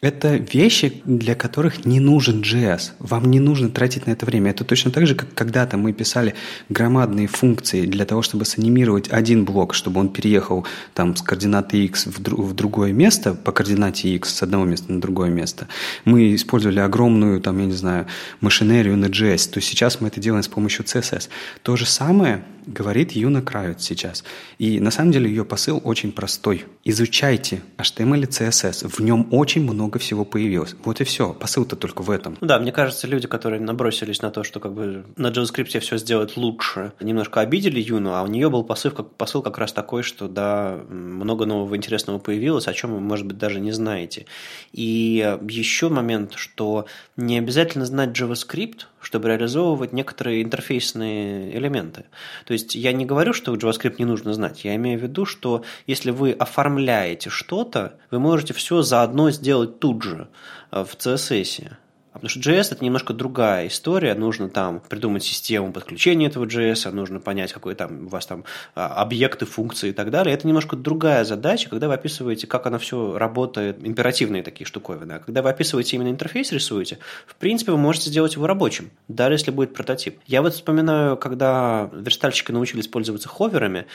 [0.00, 2.92] Это вещи, для которых не нужен JS.
[3.00, 4.52] Вам не нужно тратить на это время.
[4.52, 6.36] Это точно так же, как когда-то мы писали
[6.68, 12.06] громадные функции для того, чтобы санимировать один блок, чтобы он переехал там, с координаты x
[12.06, 15.66] в, дру- в другое место, по координате x с одного места на другое место.
[16.04, 18.06] Мы использовали огромную, там, я не знаю,
[18.40, 19.50] машинерию на JS.
[19.50, 21.28] То сейчас мы это делаем с помощью CSS.
[21.62, 24.24] То же самое говорит Юна Кравец сейчас.
[24.58, 26.66] И на самом деле ее посыл очень простой.
[26.84, 28.88] Изучайте HTML и CSS.
[28.88, 30.76] В нем очень много всего появилось.
[30.84, 31.32] Вот и все.
[31.32, 32.36] Посыл-то только в этом.
[32.40, 35.96] Ну да, мне кажется, люди, которые набросились на то, что как бы на JavaScript все
[35.96, 40.02] сделать лучше, немножко обидели Юну, а у нее был посыл как, посыл как раз такой,
[40.02, 44.26] что да, много нового интересного появилось, о чем вы, может быть, даже не знаете.
[44.72, 46.86] И еще момент, что
[47.16, 52.04] не обязательно знать JavaScript, чтобы реализовывать некоторые интерфейсные элементы.
[52.44, 54.66] То есть я не говорю, что JavaScript не нужно знать.
[54.66, 60.02] Я имею в виду, что если вы оформляете что-то, вы можете все заодно сделать тут
[60.02, 60.28] же
[60.72, 61.72] э, в CSS.
[62.12, 64.14] Потому что JS это немножко другая история.
[64.14, 68.44] Нужно там придумать систему подключения этого JS, нужно понять, какой там у вас там
[68.74, 70.34] а, объекты, функции и так далее.
[70.34, 75.12] Это немножко другая задача, когда вы описываете, как оно все работает, императивные такие штуковины.
[75.12, 79.34] А когда вы описываете именно интерфейс, рисуете, в принципе, вы можете сделать его рабочим, даже
[79.34, 80.18] если будет прототип.
[80.26, 83.86] Я вот вспоминаю, когда верстальщики научились пользоваться ховерами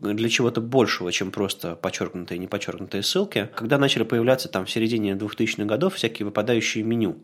[0.00, 5.12] для чего-то большего, чем просто подчеркнутые и неподчеркнутые ссылки, когда начали появляться там в середине
[5.12, 7.22] 2000-х годов всякие выпадающие меню.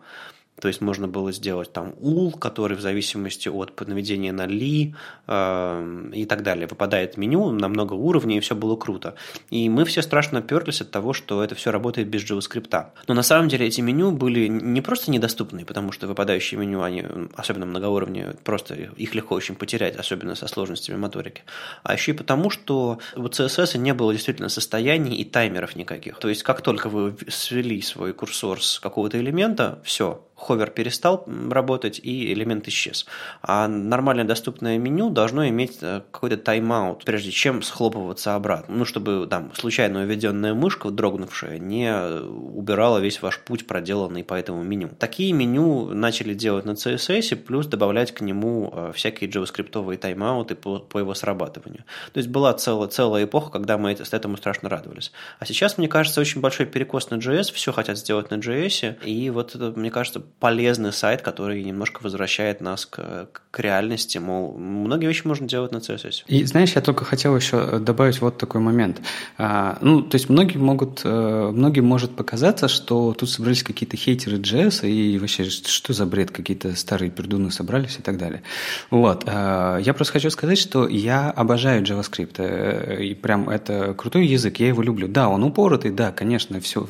[0.60, 4.94] То есть можно было сделать там ул, который в зависимости от наведения на ли
[5.26, 9.14] э, и так далее выпадает меню на много уровней, и все было круто.
[9.50, 12.86] И мы все страшно перлись от того, что это все работает без JavaScript.
[13.06, 17.04] Но на самом деле эти меню были не просто недоступны, потому что выпадающие меню, они,
[17.36, 21.42] особенно многоуровневые, просто их легко очень потерять, особенно со сложностями моторики.
[21.82, 26.18] А еще и потому, что у CSS не было действительно состояний и таймеров никаких.
[26.18, 32.00] То есть как только вы свели свой курсор с какого-то элемента, все, ховер перестал работать
[32.02, 33.06] и элемент исчез.
[33.42, 38.76] А нормальное доступное меню должно иметь э, какой-то тайм-аут, прежде чем схлопываться обратно.
[38.76, 44.62] Ну, чтобы там случайно уведенная мышка, дрогнувшая, не убирала весь ваш путь, проделанный по этому
[44.62, 44.90] меню.
[44.98, 50.78] Такие меню начали делать на CSS, плюс добавлять к нему э, всякие JavaScript тайм-ауты по,
[50.78, 51.84] по его срабатыванию.
[52.12, 55.12] То есть была целая, целая эпоха, когда мы это, этому страшно радовались.
[55.38, 59.30] А сейчас, мне кажется, очень большой перекос на JS, все хотят сделать на JS, и
[59.30, 65.06] вот это, мне кажется, полезный сайт, который немножко возвращает нас к, к реальности, мол, многие
[65.06, 66.24] вещи можно делать на CSS.
[66.26, 69.00] И знаешь, я только хотел еще добавить вот такой момент.
[69.36, 74.38] А, ну, то есть многие могут, э, многим может показаться, что тут собрались какие-то хейтеры
[74.38, 78.42] JS и вообще, что за бред, какие-то старые пердуны собрались и так далее.
[78.90, 79.24] Вот.
[79.26, 84.60] А, я просто хочу сказать, что я обожаю JavaScript, э, и прям это крутой язык,
[84.60, 85.08] я его люблю.
[85.08, 86.86] Да, он упоротый, да, конечно, все,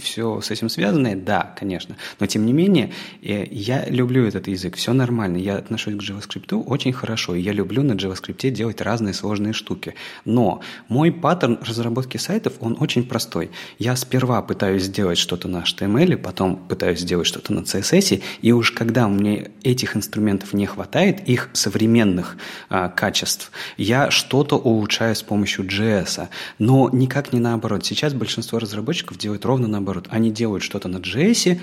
[0.00, 1.96] все с этим связанное, да, конечно.
[2.20, 2.92] Но тем не менее,
[3.22, 5.36] э, я люблю этот язык, все нормально.
[5.36, 7.34] Я отношусь к JavaScript очень хорошо.
[7.34, 9.94] И я люблю на JavaScript делать разные сложные штуки.
[10.24, 13.50] Но мой паттерн разработки сайтов, он очень простой.
[13.78, 18.72] Я сперва пытаюсь сделать что-то на HTML, потом пытаюсь сделать что-то на CSS, и уж
[18.72, 22.36] когда мне этих инструментов не хватает, их современных
[22.68, 26.28] а, качеств, я что-то улучшаю с помощью JS.
[26.58, 27.84] Но никак не наоборот.
[27.84, 30.06] Сейчас большинство разработчиков делают ровно наоборот.
[30.10, 31.60] Они делают что-то на JS,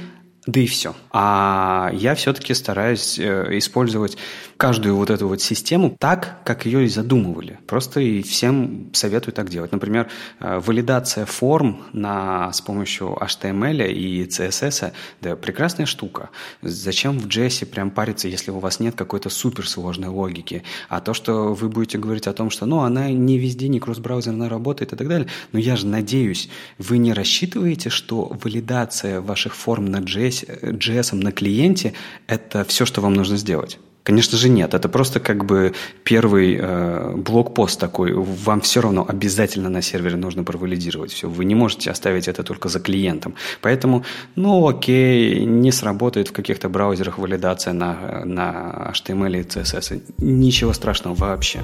[0.47, 0.95] да и все.
[1.11, 4.17] А я все-таки стараюсь э, использовать
[4.57, 7.59] каждую вот эту вот систему так, как ее и задумывали.
[7.67, 9.71] Просто и всем советую так делать.
[9.71, 10.07] Например,
[10.39, 16.29] э, валидация форм на, с помощью HTML и CSS– да, прекрасная штука.
[16.63, 20.63] Зачем в JS прям париться, если у вас нет какой-то суперсложной логики?
[20.89, 24.49] А то, что вы будете говорить о том, что ну, она не везде, не кросс-браузерно
[24.49, 29.85] работает и так далее, но я же надеюсь, вы не рассчитываете, что валидация ваших форм
[29.85, 31.93] на JS JS, JS на клиенте–
[32.27, 33.79] это все, что вам нужно сделать.
[34.03, 35.73] Конечно же нет, это просто как бы
[36.03, 38.13] первый э, блокпост такой.
[38.13, 41.29] Вам все равно обязательно на сервере нужно провалидировать все.
[41.29, 43.35] Вы не можете оставить это только за клиентом.
[43.61, 44.03] Поэтому,
[44.35, 50.01] ну окей, не сработает в каких-то браузерах валидация на, на HTML и CSS.
[50.17, 51.59] Ничего страшного вообще.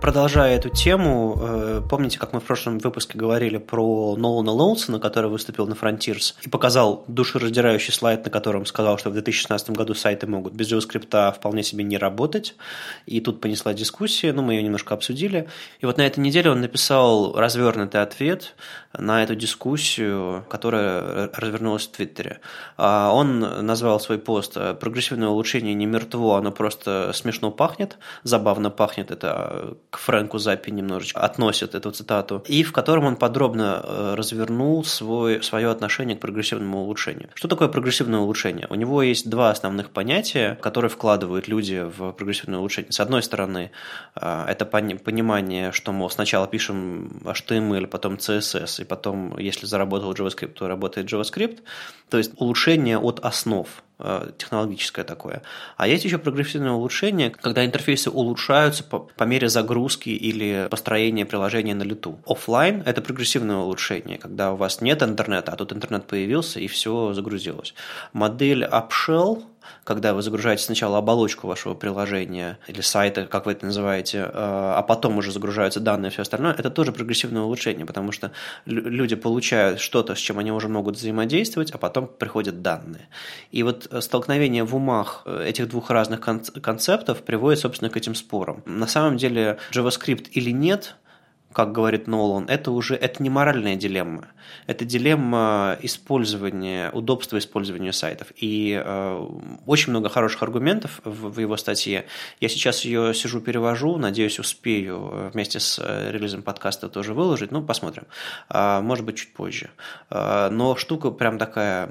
[0.00, 5.28] Продолжая эту тему, э, помните, как мы в прошлом выпуске говорили про Нолана Лоунсона, который
[5.28, 10.28] выступил на Frontiers и показал душераздирающий слайд, на котором сказал, что в 2016 году сайты
[10.28, 12.54] могут без JavaScript вполне себе не работать.
[13.06, 15.48] И тут понесла дискуссия, ну, мы ее немножко обсудили.
[15.80, 18.54] И вот на этой неделе он написал развернутый ответ
[18.96, 22.40] на эту дискуссию, которая развернулась в Твиттере.
[22.76, 29.10] А он назвал свой пост «Прогрессивное улучшение не мертво, оно просто смешно пахнет, забавно пахнет».
[29.10, 32.44] Это к Фрэнку Заппи немножечко относит эту цитату.
[32.46, 37.30] И в котором он подробно э, развернул свой, свое отношение к прогрессивному улучшению.
[37.34, 38.66] Что такое прогрессивное улучшение?
[38.68, 42.92] У него есть два основных понятия, которые вкладывают люди в прогрессивное улучшение.
[42.92, 43.70] С одной стороны,
[44.14, 50.52] э, это понимание, что, мол, сначала пишем HTML, потом CSS, и потом, если заработал JavaScript,
[50.52, 51.60] то работает JavaScript.
[52.10, 53.68] То есть улучшение от основ
[54.36, 55.42] технологическое такое.
[55.76, 61.74] А есть еще прогрессивное улучшение, когда интерфейсы улучшаются по, по мере загрузки или построения приложения
[61.74, 62.20] на лету.
[62.26, 67.12] Оффлайн– это прогрессивное улучшение, когда у вас нет интернета, а тут интернет появился и все
[67.12, 67.74] загрузилось.
[68.12, 69.42] Модель App Shell–
[69.84, 74.82] когда вы загружаете сначала оболочку вашего приложения или сайта, как вы это называете, э, а
[74.82, 78.32] потом уже загружаются данные и все остальное, это тоже прогрессивное улучшение, потому что
[78.66, 83.08] люди получают что-то, с чем они уже могут взаимодействовать, а потом приходят данные.
[83.50, 88.62] И вот столкновение в умах э, этих двух разных концептов приводит, собственно, к этим спорам.
[88.66, 90.96] На самом деле, JavaScript или нет–
[91.58, 94.28] как говорит Нолан, это уже это не моральная дилемма.
[94.68, 98.28] Это дилемма использования, удобства использования сайтов.
[98.36, 99.26] И э,
[99.66, 102.04] очень много хороших аргументов в, в его статье.
[102.38, 107.50] Я сейчас ее сижу, перевожу, надеюсь, успею э, вместе с э, релизом подкаста тоже выложить.
[107.50, 108.04] Ну, посмотрим.
[108.50, 109.70] Э, может быть, чуть позже.
[110.10, 111.90] Э, но штука прям такая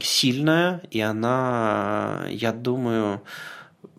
[0.00, 3.22] сильная, и она, я думаю,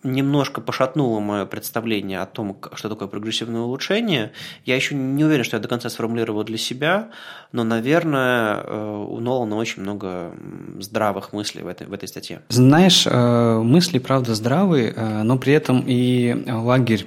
[0.04, 4.32] немножко пошатнуло мое представление о том, что такое прогрессивное улучшение.
[4.66, 7.10] Я еще не уверен, что я до конца сформулировал для себя,
[7.52, 10.34] но, наверное, э, у Нолана очень много
[10.80, 12.42] здравых мыслей в этой, в этой статье.
[12.50, 17.06] Знаешь, э, мысли, правда, здравые, э, но при этом и лагерь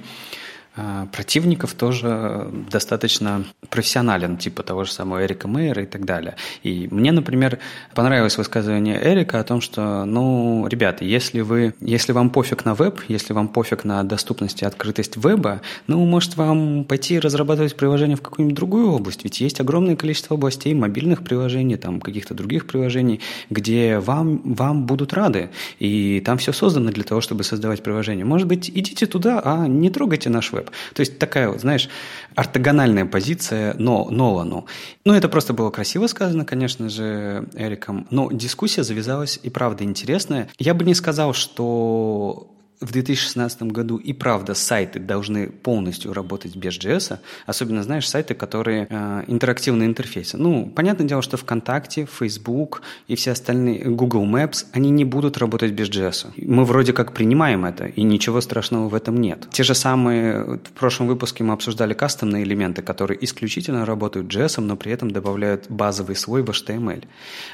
[1.11, 6.35] противников тоже достаточно профессионален, типа того же самого Эрика Мейера и так далее.
[6.63, 7.59] И мне, например,
[7.95, 13.01] понравилось высказывание Эрика о том, что, ну, ребята, если вы, если вам пофиг на веб,
[13.07, 18.21] если вам пофиг на доступность и открытость веба, ну, может, вам пойти разрабатывать приложение в
[18.21, 23.99] какую-нибудь другую область, ведь есть огромное количество областей мобильных приложений, там, каких-то других приложений, где
[23.99, 25.49] вам, вам будут рады,
[25.79, 28.25] и там все создано для того, чтобы создавать приложение.
[28.25, 30.66] Может быть, идите туда, а не трогайте наш веб.
[30.93, 31.89] То есть такая, знаешь,
[32.35, 34.65] ортогональная позиция но, Нолану.
[35.05, 40.49] Ну, это просто было красиво сказано, конечно же, Эриком, но дискуссия завязалась и правда интересная.
[40.59, 42.47] Я бы не сказал, что
[42.79, 48.87] в 2016 году и правда сайты должны полностью работать без JS, особенно, знаешь, сайты, которые
[48.89, 50.37] э, интерактивные интерфейсы.
[50.37, 55.71] Ну, понятное дело, что ВКонтакте, Facebook и все остальные, Google Maps, они не будут работать
[55.71, 56.33] без JS.
[56.37, 59.47] Мы вроде как принимаем это, и ничего страшного в этом нет.
[59.51, 64.75] Те же самые, в прошлом выпуске мы обсуждали кастомные элементы, которые исключительно работают JS, но
[64.75, 67.05] при этом добавляют базовый слой в HTML.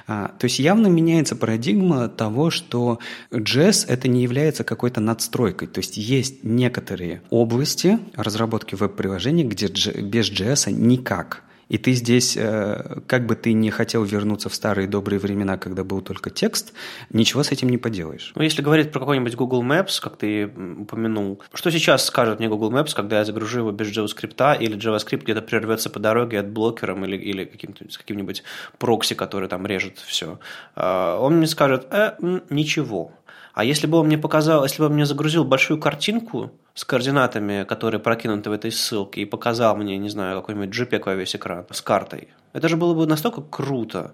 [0.07, 2.99] А, то есть явно меняется парадигма того, что
[3.31, 5.68] JS это не является какой-то надстройкой.
[5.68, 11.44] То есть есть некоторые области разработки веб-приложений, где без JS никак.
[11.69, 15.84] И ты здесь, э, как бы ты не хотел вернуться в старые добрые времена, когда
[15.84, 16.73] был только текст,
[17.10, 18.31] ничего с этим не поделаешь.
[18.35, 22.72] Ну, если говорить про какой-нибудь Google Maps, как ты упомянул, что сейчас скажет мне Google
[22.72, 27.06] Maps, когда я загружу его без JavaScript, или JavaScript где-то прервется по дороге от блокером
[27.06, 28.44] или, или каким-то, каким-нибудь
[28.77, 30.40] прокси, который там режет все.
[30.76, 32.18] А, он мне скажет, э,
[32.49, 33.14] ничего.
[33.53, 37.63] А если бы он мне показал, если бы он мне загрузил большую картинку с координатами,
[37.63, 41.65] которые прокинуты в этой ссылке, и показал мне, не знаю, какой-нибудь JPEG во весь экран
[41.71, 44.13] с картой, это же было бы настолько круто,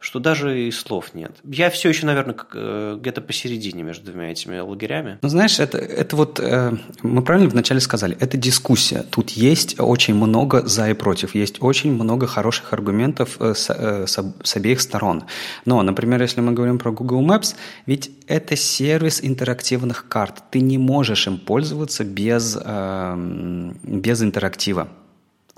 [0.00, 1.36] что даже и слов нет.
[1.44, 5.18] Я все еще, наверное, э, где-то посередине между двумя этими лагерями.
[5.22, 9.04] Ну, знаешь, это, это вот, э, мы правильно вначале сказали, это дискуссия.
[9.08, 14.34] Тут есть очень много за и против, есть очень много хороших аргументов э, с, с,
[14.42, 15.24] с обеих сторон.
[15.64, 17.54] Но, например, если мы говорим про Google Maps,
[17.86, 20.42] ведь это сервис интерактивных карт.
[20.50, 24.88] Ты не можешь им пользоваться без, э, без интерактива.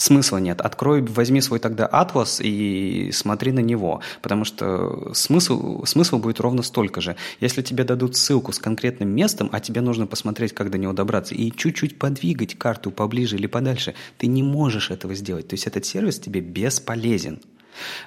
[0.00, 0.60] Смысла нет.
[0.60, 6.62] Открой, возьми свой тогда атлас и смотри на него, потому что смысл, смысл будет ровно
[6.62, 7.16] столько же.
[7.40, 11.34] Если тебе дадут ссылку с конкретным местом, а тебе нужно посмотреть, как до него добраться,
[11.34, 15.48] и чуть-чуть подвигать карту поближе или подальше, ты не можешь этого сделать.
[15.48, 17.40] То есть этот сервис тебе бесполезен.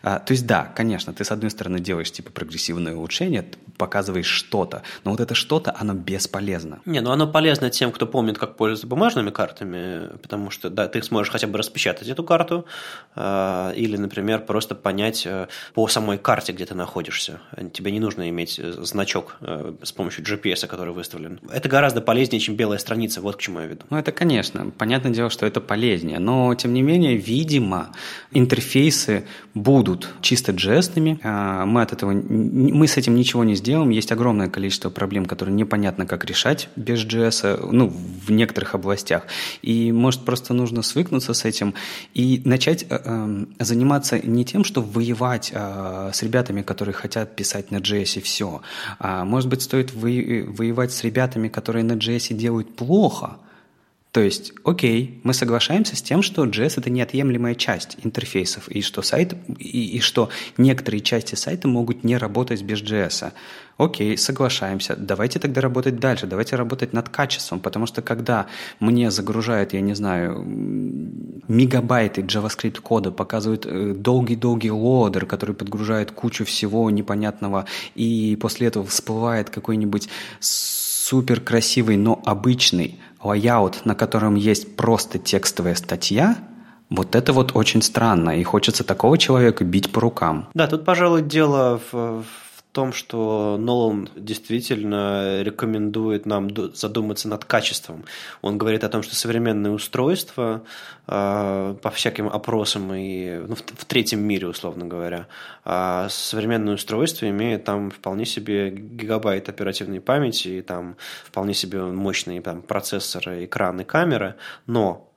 [0.04, 3.46] А, то есть да, конечно, ты с одной стороны делаешь типа прогрессивное улучшение,
[3.78, 6.82] показываешь что-то, но вот это что-то, оно бесполезно.
[6.86, 11.02] Не, ну оно полезно тем, кто помнит, как пользоваться бумажными картами, потому что да, ты
[11.02, 12.66] сможешь хотя бы распечатать эту карту,
[13.16, 17.42] э, или, например, просто понять э, по самой карте, где ты находишься.
[17.74, 21.40] Тебе не нужно иметь э, значок э, с помощью GPS, который выставлен.
[21.52, 23.86] Это гораздо полезнее, чем белая страница, вот к чему я веду.
[23.90, 27.92] Ну это, конечно, понятное дело, что это полезнее, но тем не менее, видимо,
[28.32, 29.26] интерфейсы
[29.62, 31.20] будут чисто джестными.
[31.24, 33.90] А, мы от этого, мы с этим ничего не сделаем.
[33.90, 39.24] Есть огромное количество проблем, которые непонятно, как решать без JS, ну, в некоторых областях.
[39.62, 41.74] И, может, просто нужно свыкнуться с этим
[42.14, 47.72] и начать э, э, заниматься не тем, что воевать э, с ребятами, которые хотят писать
[47.72, 48.62] на и все.
[49.00, 53.38] А, может быть, стоит воевать с ребятами, которые на JS делают плохо–
[54.12, 59.02] то есть, окей, мы соглашаемся с тем, что JS это неотъемлемая часть интерфейсов, и что
[59.02, 63.32] сайт, и, и что некоторые части сайта могут не работать без JS.
[63.78, 64.98] Окей, соглашаемся.
[64.98, 68.48] Давайте тогда работать дальше, давайте работать над качеством, потому что когда
[68.82, 70.44] мне загружают, я не знаю,
[71.48, 77.66] мегабайты JavaScript кода, показывают э, долгий-долгий лодер, который подгружает кучу всего непонятного,
[77.96, 80.10] и после этого всплывает какой-нибудь
[80.42, 86.38] супер красивый, но обычный layout, на котором есть просто текстовая статья,
[86.90, 90.50] вот это вот очень странно, и хочется такого человека бить по рукам.
[90.54, 92.24] Да, тут, пожалуй, дело в,
[92.72, 98.06] том, что Нолан действительно рекомендует нам задуматься над качеством.
[98.42, 100.64] Он говорит о том, что современные устройства
[101.08, 105.28] э, по всяким опросам и ну, в, третьем мире, условно говоря,
[105.66, 110.96] э, современные устройства имеют там вполне себе гигабайт оперативной памяти, и там
[111.26, 114.36] вполне себе мощные там, процессоры, экраны, камеры,
[114.66, 115.08] но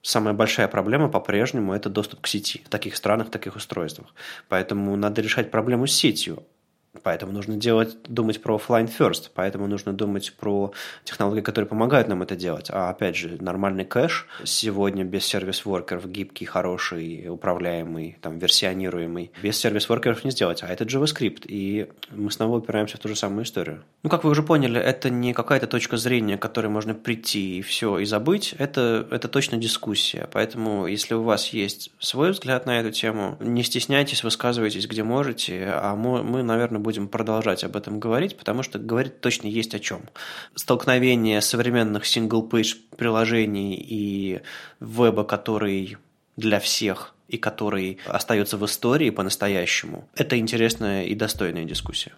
[0.00, 4.14] Самая большая проблема по-прежнему– это доступ к сети в таких странах, в таких устройствах.
[4.48, 6.44] Поэтому надо решать проблему с сетью.
[7.02, 10.72] Поэтому нужно делать, думать про offline first, поэтому нужно думать про
[11.04, 12.68] технологии, которые помогают нам это делать.
[12.70, 20.24] А опять же, нормальный кэш сегодня без сервис-воркеров, гибкий, хороший, управляемый, там, версионируемый, без сервис-воркеров
[20.24, 20.62] не сделать.
[20.62, 23.84] А это JavaScript, и мы снова упираемся в ту же самую историю.
[24.02, 27.62] Ну, как вы уже поняли, это не какая-то точка зрения, к которой можно прийти и
[27.62, 28.54] все, и забыть.
[28.58, 30.28] Это, это точно дискуссия.
[30.32, 35.70] Поэтому, если у вас есть свой взгляд на эту тему, не стесняйтесь, высказывайтесь, где можете,
[35.74, 39.78] а мы, мы наверное, будем продолжать об этом говорить, потому что говорить точно есть о
[39.78, 40.00] чем.
[40.54, 44.40] Столкновение современных single-page приложений и
[44.80, 45.98] веба, который
[46.38, 52.12] для всех и который остается в истории по-настоящему, это интересная и достойная дискуссия.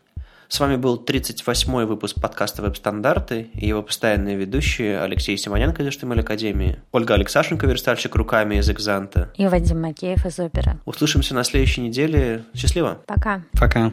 [0.51, 6.21] С вами был 38-й выпуск подкаста «Веб-стандарты» и его постоянные ведущие Алексей Симоненко из HTML
[6.21, 10.81] Академии, Ольга Алексашенко, верстальщик руками из «Экзанта» и Вадим Макеев из «Опера».
[10.87, 12.45] Услышимся на следующей неделе.
[12.53, 13.01] Счастливо!
[13.07, 13.43] Пока!
[13.53, 13.93] Пока!